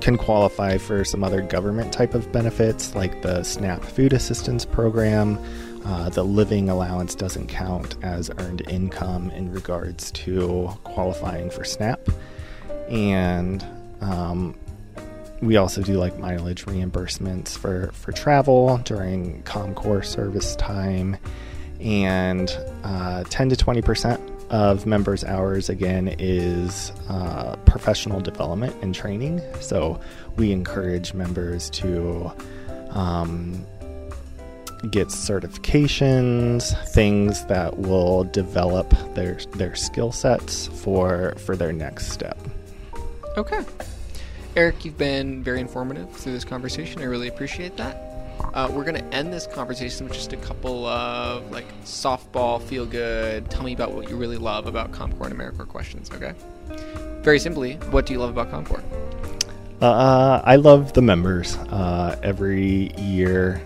can 0.00 0.16
qualify 0.16 0.78
for 0.78 1.04
some 1.04 1.22
other 1.22 1.42
government 1.42 1.92
type 1.92 2.14
of 2.14 2.30
benefits 2.32 2.94
like 2.94 3.22
the 3.22 3.42
SNAP 3.42 3.82
food 3.82 4.12
assistance 4.12 4.64
program. 4.64 5.38
Uh, 5.84 6.08
the 6.10 6.22
living 6.22 6.68
allowance 6.68 7.14
doesn't 7.14 7.46
count 7.48 7.96
as 8.02 8.30
earned 8.38 8.62
income 8.68 9.30
in 9.30 9.50
regards 9.50 10.10
to 10.12 10.70
qualifying 10.84 11.50
for 11.50 11.64
SNAP. 11.64 12.00
And 12.90 13.64
um, 14.00 14.58
we 15.40 15.56
also 15.56 15.82
do 15.82 15.94
like 15.94 16.18
mileage 16.18 16.66
reimbursements 16.66 17.56
for, 17.56 17.90
for 17.92 18.12
travel 18.12 18.78
during 18.78 19.42
ComCorps 19.44 20.06
service 20.06 20.54
time. 20.56 21.16
And 21.80 22.54
uh, 22.84 23.24
10 23.24 23.48
to 23.50 23.56
20% 23.56 24.29
of 24.50 24.84
members' 24.84 25.24
hours 25.24 25.68
again 25.68 26.14
is 26.18 26.92
uh, 27.08 27.56
professional 27.64 28.20
development 28.20 28.74
and 28.82 28.94
training. 28.94 29.40
So 29.60 30.00
we 30.36 30.52
encourage 30.52 31.14
members 31.14 31.70
to 31.70 32.32
um, 32.90 33.64
get 34.90 35.08
certifications, 35.08 36.76
things 36.88 37.44
that 37.46 37.78
will 37.78 38.24
develop 38.24 38.92
their 39.14 39.38
their 39.52 39.74
skill 39.74 40.12
sets 40.12 40.66
for 40.66 41.34
for 41.38 41.56
their 41.56 41.72
next 41.72 42.08
step. 42.08 42.38
Okay. 43.36 43.64
Eric, 44.56 44.84
you've 44.84 44.98
been 44.98 45.44
very 45.44 45.60
informative 45.60 46.10
through 46.10 46.32
this 46.32 46.44
conversation. 46.44 47.00
I 47.00 47.04
really 47.04 47.28
appreciate 47.28 47.76
that. 47.76 48.09
Uh, 48.52 48.68
we're 48.72 48.84
going 48.84 48.96
to 48.96 49.14
end 49.14 49.32
this 49.32 49.46
conversation 49.46 50.06
with 50.06 50.14
just 50.14 50.32
a 50.32 50.36
couple 50.36 50.86
of 50.86 51.50
like 51.52 51.66
softball, 51.84 52.60
feel 52.60 52.84
good, 52.84 53.48
tell 53.50 53.62
me 53.62 53.72
about 53.72 53.92
what 53.92 54.08
you 54.08 54.16
really 54.16 54.38
love 54.38 54.66
about 54.66 54.90
ComCorps 54.90 55.30
and 55.30 55.38
AmeriCorps 55.38 55.68
questions, 55.68 56.10
okay? 56.10 56.34
Very 57.22 57.38
simply, 57.38 57.74
what 57.90 58.06
do 58.06 58.12
you 58.12 58.18
love 58.18 58.30
about 58.30 58.50
ComCorps? 58.50 58.82
Uh, 59.80 60.42
I 60.44 60.56
love 60.56 60.92
the 60.92 61.02
members. 61.02 61.56
Uh, 61.56 62.18
every 62.22 62.92
year 62.98 63.62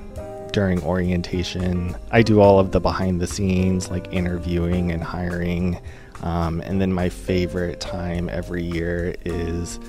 during 0.53 0.83
orientation, 0.83 1.97
I 2.13 2.23
do 2.23 2.41
all 2.41 2.61
of 2.61 2.71
the 2.71 2.79
behind 2.79 3.21
the 3.21 3.27
scenes, 3.27 3.91
like 3.91 4.13
interviewing 4.13 4.93
and 4.93 5.03
hiring. 5.03 5.81
Um, 6.23 6.61
and 6.61 6.81
then 6.81 6.93
my 6.93 7.09
favorite 7.09 7.81
time 7.81 8.29
every 8.29 8.63
year 8.63 9.15
is 9.25 9.81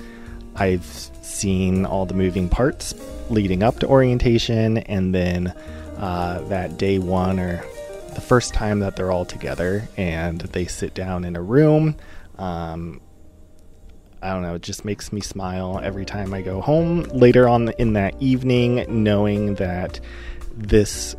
I've 0.56 0.84
seen 1.22 1.84
all 1.86 2.06
the 2.06 2.14
moving 2.14 2.48
parts 2.48 2.94
leading 3.30 3.62
up 3.62 3.78
to 3.80 3.86
orientation, 3.86 4.78
and 4.78 5.14
then 5.14 5.54
uh, 5.98 6.40
that 6.48 6.78
day 6.78 6.98
one 6.98 7.38
or 7.38 7.64
the 8.14 8.20
first 8.20 8.54
time 8.54 8.80
that 8.80 8.96
they're 8.96 9.12
all 9.12 9.26
together 9.26 9.86
and 9.96 10.40
they 10.40 10.64
sit 10.64 10.94
down 10.94 11.24
in 11.24 11.36
a 11.36 11.42
room. 11.42 11.96
Um, 12.38 13.00
I 14.22 14.32
don't 14.32 14.42
know, 14.42 14.54
it 14.54 14.62
just 14.62 14.84
makes 14.84 15.12
me 15.12 15.20
smile 15.20 15.80
every 15.82 16.06
time 16.06 16.32
I 16.32 16.40
go 16.40 16.60
home 16.60 17.02
later 17.02 17.48
on 17.48 17.68
in 17.78 17.92
that 17.92 18.20
evening, 18.20 18.86
knowing 18.88 19.54
that 19.56 20.00
this 20.52 21.14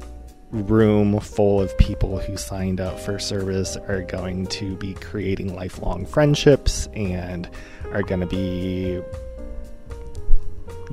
room 0.52 1.19
full 1.19 1.62
of 1.62 1.78
people 1.78 2.19
who 2.19 2.38
signed 2.38 2.82
up 2.82 3.00
for 3.00 3.19
service 3.19 3.76
are 3.76 4.02
going 4.02 4.47
to 4.47 4.76
be 4.78 4.93
creating 4.95 5.56
lifelong 5.56 6.06
friendships 6.06 6.88
and 6.93 7.50
are 7.91 8.02
going 8.02 8.21
to 8.21 8.28
be 8.28 9.02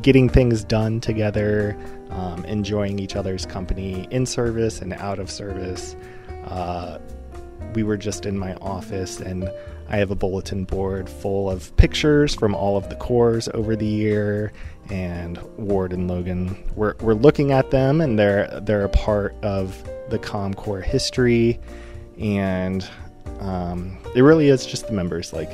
getting 0.02 0.28
things 0.28 0.64
done 0.64 1.00
together, 1.00 1.76
um, 2.11 2.44
enjoying 2.44 2.98
each 2.98 3.16
other's 3.16 3.46
company 3.46 4.07
in 4.11 4.26
service 4.26 4.80
and 4.80 4.92
out 4.94 5.18
of 5.18 5.30
service. 5.30 5.96
Uh, 6.46 6.98
we 7.74 7.83
were 7.83 7.96
just 7.96 8.26
in 8.26 8.38
my 8.38 8.54
office 8.57 9.20
and 9.20 9.50
I 9.88 9.98
have 9.98 10.11
a 10.11 10.14
bulletin 10.14 10.64
board 10.64 11.09
full 11.09 11.50
of 11.50 11.74
pictures 11.76 12.35
from 12.35 12.54
all 12.54 12.76
of 12.76 12.88
the 12.88 12.96
corps 12.96 13.48
over 13.52 13.76
the 13.76 13.87
year, 13.87 14.52
and 14.90 15.38
Ward 15.57 15.92
and 15.92 16.09
Logan. 16.09 16.57
We're, 16.74 16.94
we're 17.00 17.14
looking 17.14 17.52
at 17.52 17.70
them, 17.70 18.00
and 18.00 18.18
they're 18.18 18.61
they're 18.62 18.85
a 18.85 18.88
part 18.88 19.35
of 19.42 19.83
the 20.11 20.18
ComCorps 20.18 20.85
history, 20.85 21.61
and 22.18 22.88
um, 23.40 23.98
it 24.14 24.22
really 24.22 24.48
is 24.48 24.64
just 24.64 24.87
the 24.87 24.92
members. 24.92 25.33
Like 25.33 25.50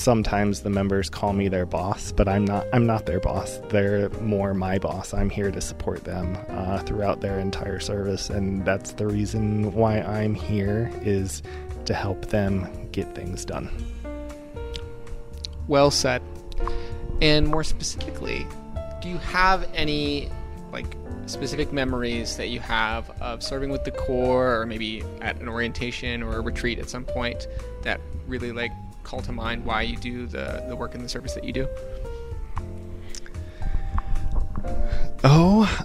sometimes 0.00 0.62
the 0.62 0.70
members 0.70 1.10
call 1.10 1.32
me 1.32 1.48
their 1.48 1.66
boss, 1.66 2.12
but 2.12 2.28
I'm 2.28 2.44
not. 2.44 2.66
I'm 2.72 2.86
not 2.86 3.06
their 3.06 3.20
boss. 3.20 3.60
They're 3.68 4.08
more 4.20 4.54
my 4.54 4.78
boss. 4.78 5.12
I'm 5.12 5.30
here 5.30 5.50
to 5.50 5.60
support 5.60 6.04
them 6.04 6.38
uh, 6.48 6.78
throughout 6.78 7.20
their 7.20 7.38
entire 7.38 7.80
service, 7.80 8.30
and 8.30 8.64
that's 8.64 8.92
the 8.92 9.06
reason 9.06 9.72
why 9.72 10.00
I'm 10.00 10.34
here 10.34 10.90
is 11.02 11.42
to 11.84 11.94
help 11.94 12.26
them 12.26 12.88
get 12.92 13.14
things 13.14 13.44
done. 13.44 13.70
Well 15.68 15.90
said. 15.90 16.22
And 17.20 17.46
more 17.48 17.64
specifically, 17.64 18.46
do 19.02 19.08
you 19.08 19.18
have 19.18 19.68
any 19.74 20.30
like 20.72 20.96
specific 21.26 21.72
memories 21.72 22.36
that 22.36 22.48
you 22.48 22.60
have 22.60 23.10
of 23.20 23.42
serving 23.42 23.70
with 23.70 23.84
the 23.84 23.90
Corps, 23.90 24.60
or 24.60 24.66
maybe 24.66 25.04
at 25.20 25.40
an 25.40 25.48
orientation 25.48 26.22
or 26.22 26.38
a 26.38 26.40
retreat 26.40 26.78
at 26.78 26.88
some 26.88 27.04
point 27.04 27.46
that 27.82 28.00
really 28.26 28.52
like 28.52 28.72
call 29.10 29.20
to 29.20 29.32
mind 29.32 29.64
why 29.64 29.82
you 29.82 29.96
do 29.96 30.24
the, 30.24 30.64
the 30.68 30.76
work 30.76 30.94
and 30.94 31.04
the 31.04 31.08
service 31.08 31.34
that 31.34 31.42
you 31.42 31.52
do? 31.52 31.68
Oh, 35.24 35.84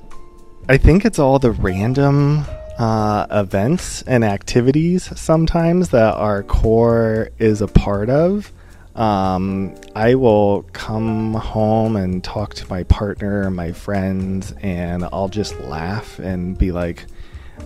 I 0.69 0.77
think 0.77 1.05
it's 1.05 1.17
all 1.17 1.39
the 1.39 1.49
random 1.49 2.45
uh, 2.77 3.25
events 3.31 4.03
and 4.03 4.23
activities 4.23 5.09
sometimes 5.19 5.89
that 5.89 6.13
our 6.13 6.43
corps 6.43 7.31
is 7.39 7.61
a 7.61 7.67
part 7.67 8.11
of. 8.11 8.51
Um, 8.93 9.73
I 9.95 10.13
will 10.13 10.61
come 10.73 11.33
home 11.33 11.95
and 11.95 12.23
talk 12.23 12.53
to 12.55 12.69
my 12.69 12.83
partner, 12.83 13.49
my 13.49 13.71
friends, 13.71 14.53
and 14.61 15.03
I'll 15.03 15.29
just 15.29 15.59
laugh 15.61 16.19
and 16.19 16.55
be 16.55 16.71
like, 16.71 17.07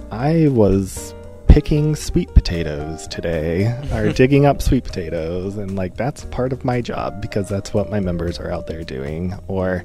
I 0.10 0.48
was 0.48 1.14
picking 1.60 1.94
sweet 1.94 2.34
potatoes 2.34 3.06
today 3.10 3.66
or 3.92 4.14
digging 4.14 4.46
up 4.46 4.62
sweet 4.62 4.86
potatoes 4.86 5.58
and 5.58 5.76
like 5.76 5.98
that's 5.98 6.24
part 6.28 6.54
of 6.54 6.64
my 6.64 6.80
job 6.80 7.22
because 7.22 7.50
that's 7.50 7.74
what 7.74 7.90
my 7.90 8.00
members 8.00 8.40
are 8.40 8.50
out 8.50 8.66
there 8.66 8.82
doing. 8.82 9.38
Or 9.50 9.84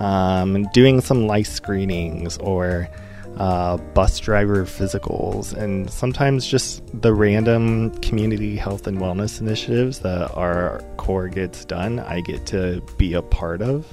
um, 0.00 0.66
doing 0.72 1.00
some 1.00 1.28
life 1.28 1.46
screenings 1.46 2.38
or 2.38 2.88
uh, 3.36 3.76
bus 3.76 4.18
driver 4.18 4.64
physicals 4.64 5.52
and 5.52 5.88
sometimes 5.88 6.44
just 6.44 6.82
the 7.00 7.14
random 7.14 7.96
community 8.00 8.56
health 8.56 8.88
and 8.88 8.98
wellness 8.98 9.40
initiatives 9.40 10.00
that 10.00 10.34
our 10.34 10.82
Corps 10.96 11.28
gets 11.28 11.64
done 11.64 12.00
i 12.00 12.20
get 12.20 12.46
to 12.46 12.82
be 12.98 13.14
a 13.14 13.22
part 13.22 13.62
of. 13.62 13.86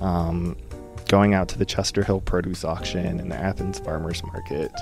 Um, 0.00 0.56
going 1.08 1.34
out 1.34 1.48
to 1.48 1.58
the 1.58 1.64
chester 1.64 2.02
hill 2.02 2.20
produce 2.20 2.64
auction 2.64 3.20
and 3.20 3.30
the 3.30 3.36
athens 3.36 3.78
farmers 3.78 4.22
market 4.24 4.72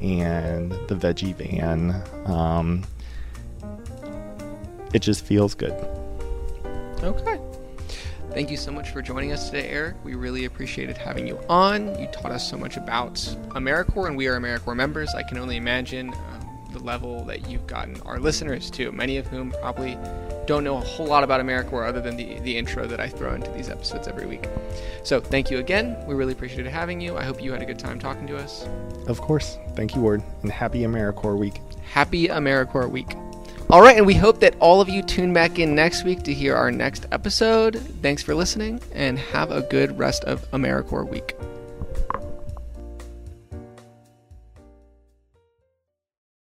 and 0.00 0.72
the 0.88 0.94
veggie 0.94 1.34
van. 1.34 2.02
Um, 2.26 2.84
it 4.92 5.00
just 5.00 5.24
feels 5.24 5.54
good. 5.54 5.72
Okay. 7.02 7.38
Thank 8.30 8.50
you 8.50 8.56
so 8.56 8.70
much 8.70 8.90
for 8.90 9.02
joining 9.02 9.32
us 9.32 9.50
today, 9.50 9.68
Eric. 9.68 9.96
We 10.04 10.14
really 10.14 10.44
appreciated 10.44 10.96
having 10.98 11.26
you 11.26 11.38
on. 11.48 11.98
You 11.98 12.06
taught 12.08 12.30
us 12.30 12.48
so 12.48 12.56
much 12.58 12.76
about 12.76 13.14
AmeriCorps, 13.14 14.06
and 14.06 14.16
we 14.16 14.26
are 14.28 14.38
AmeriCorps 14.38 14.76
members. 14.76 15.14
I 15.14 15.22
can 15.22 15.38
only 15.38 15.56
imagine 15.56 16.12
um, 16.12 16.37
the 16.72 16.78
level 16.78 17.24
that 17.24 17.48
you've 17.48 17.66
gotten 17.66 18.00
our 18.02 18.18
listeners 18.18 18.70
to, 18.72 18.92
many 18.92 19.16
of 19.16 19.26
whom 19.26 19.52
probably 19.60 19.98
don't 20.46 20.64
know 20.64 20.76
a 20.76 20.80
whole 20.80 21.06
lot 21.06 21.24
about 21.24 21.40
AmeriCorps 21.40 21.88
other 21.88 22.00
than 22.00 22.16
the, 22.16 22.38
the 22.40 22.56
intro 22.56 22.86
that 22.86 23.00
I 23.00 23.08
throw 23.08 23.34
into 23.34 23.50
these 23.50 23.68
episodes 23.68 24.08
every 24.08 24.26
week. 24.26 24.48
So 25.02 25.20
thank 25.20 25.50
you 25.50 25.58
again. 25.58 25.96
We 26.06 26.14
really 26.14 26.32
appreciated 26.32 26.66
having 26.66 27.00
you. 27.00 27.16
I 27.16 27.24
hope 27.24 27.42
you 27.42 27.52
had 27.52 27.62
a 27.62 27.66
good 27.66 27.78
time 27.78 27.98
talking 27.98 28.26
to 28.28 28.36
us. 28.36 28.66
Of 29.06 29.20
course. 29.20 29.58
Thank 29.74 29.94
you, 29.94 30.00
Ward, 30.00 30.22
and 30.42 30.50
happy 30.50 30.80
AmeriCorps 30.80 31.38
week. 31.38 31.60
Happy 31.82 32.28
AmeriCorps 32.28 32.90
week. 32.90 33.14
All 33.70 33.82
right, 33.82 33.98
and 33.98 34.06
we 34.06 34.14
hope 34.14 34.40
that 34.40 34.56
all 34.60 34.80
of 34.80 34.88
you 34.88 35.02
tune 35.02 35.34
back 35.34 35.58
in 35.58 35.74
next 35.74 36.02
week 36.02 36.22
to 36.22 36.32
hear 36.32 36.56
our 36.56 36.70
next 36.70 37.04
episode. 37.12 37.76
Thanks 38.00 38.22
for 38.22 38.34
listening, 38.34 38.80
and 38.94 39.18
have 39.18 39.50
a 39.50 39.60
good 39.60 39.98
rest 39.98 40.24
of 40.24 40.50
AmeriCorps 40.52 41.10
week. 41.10 41.34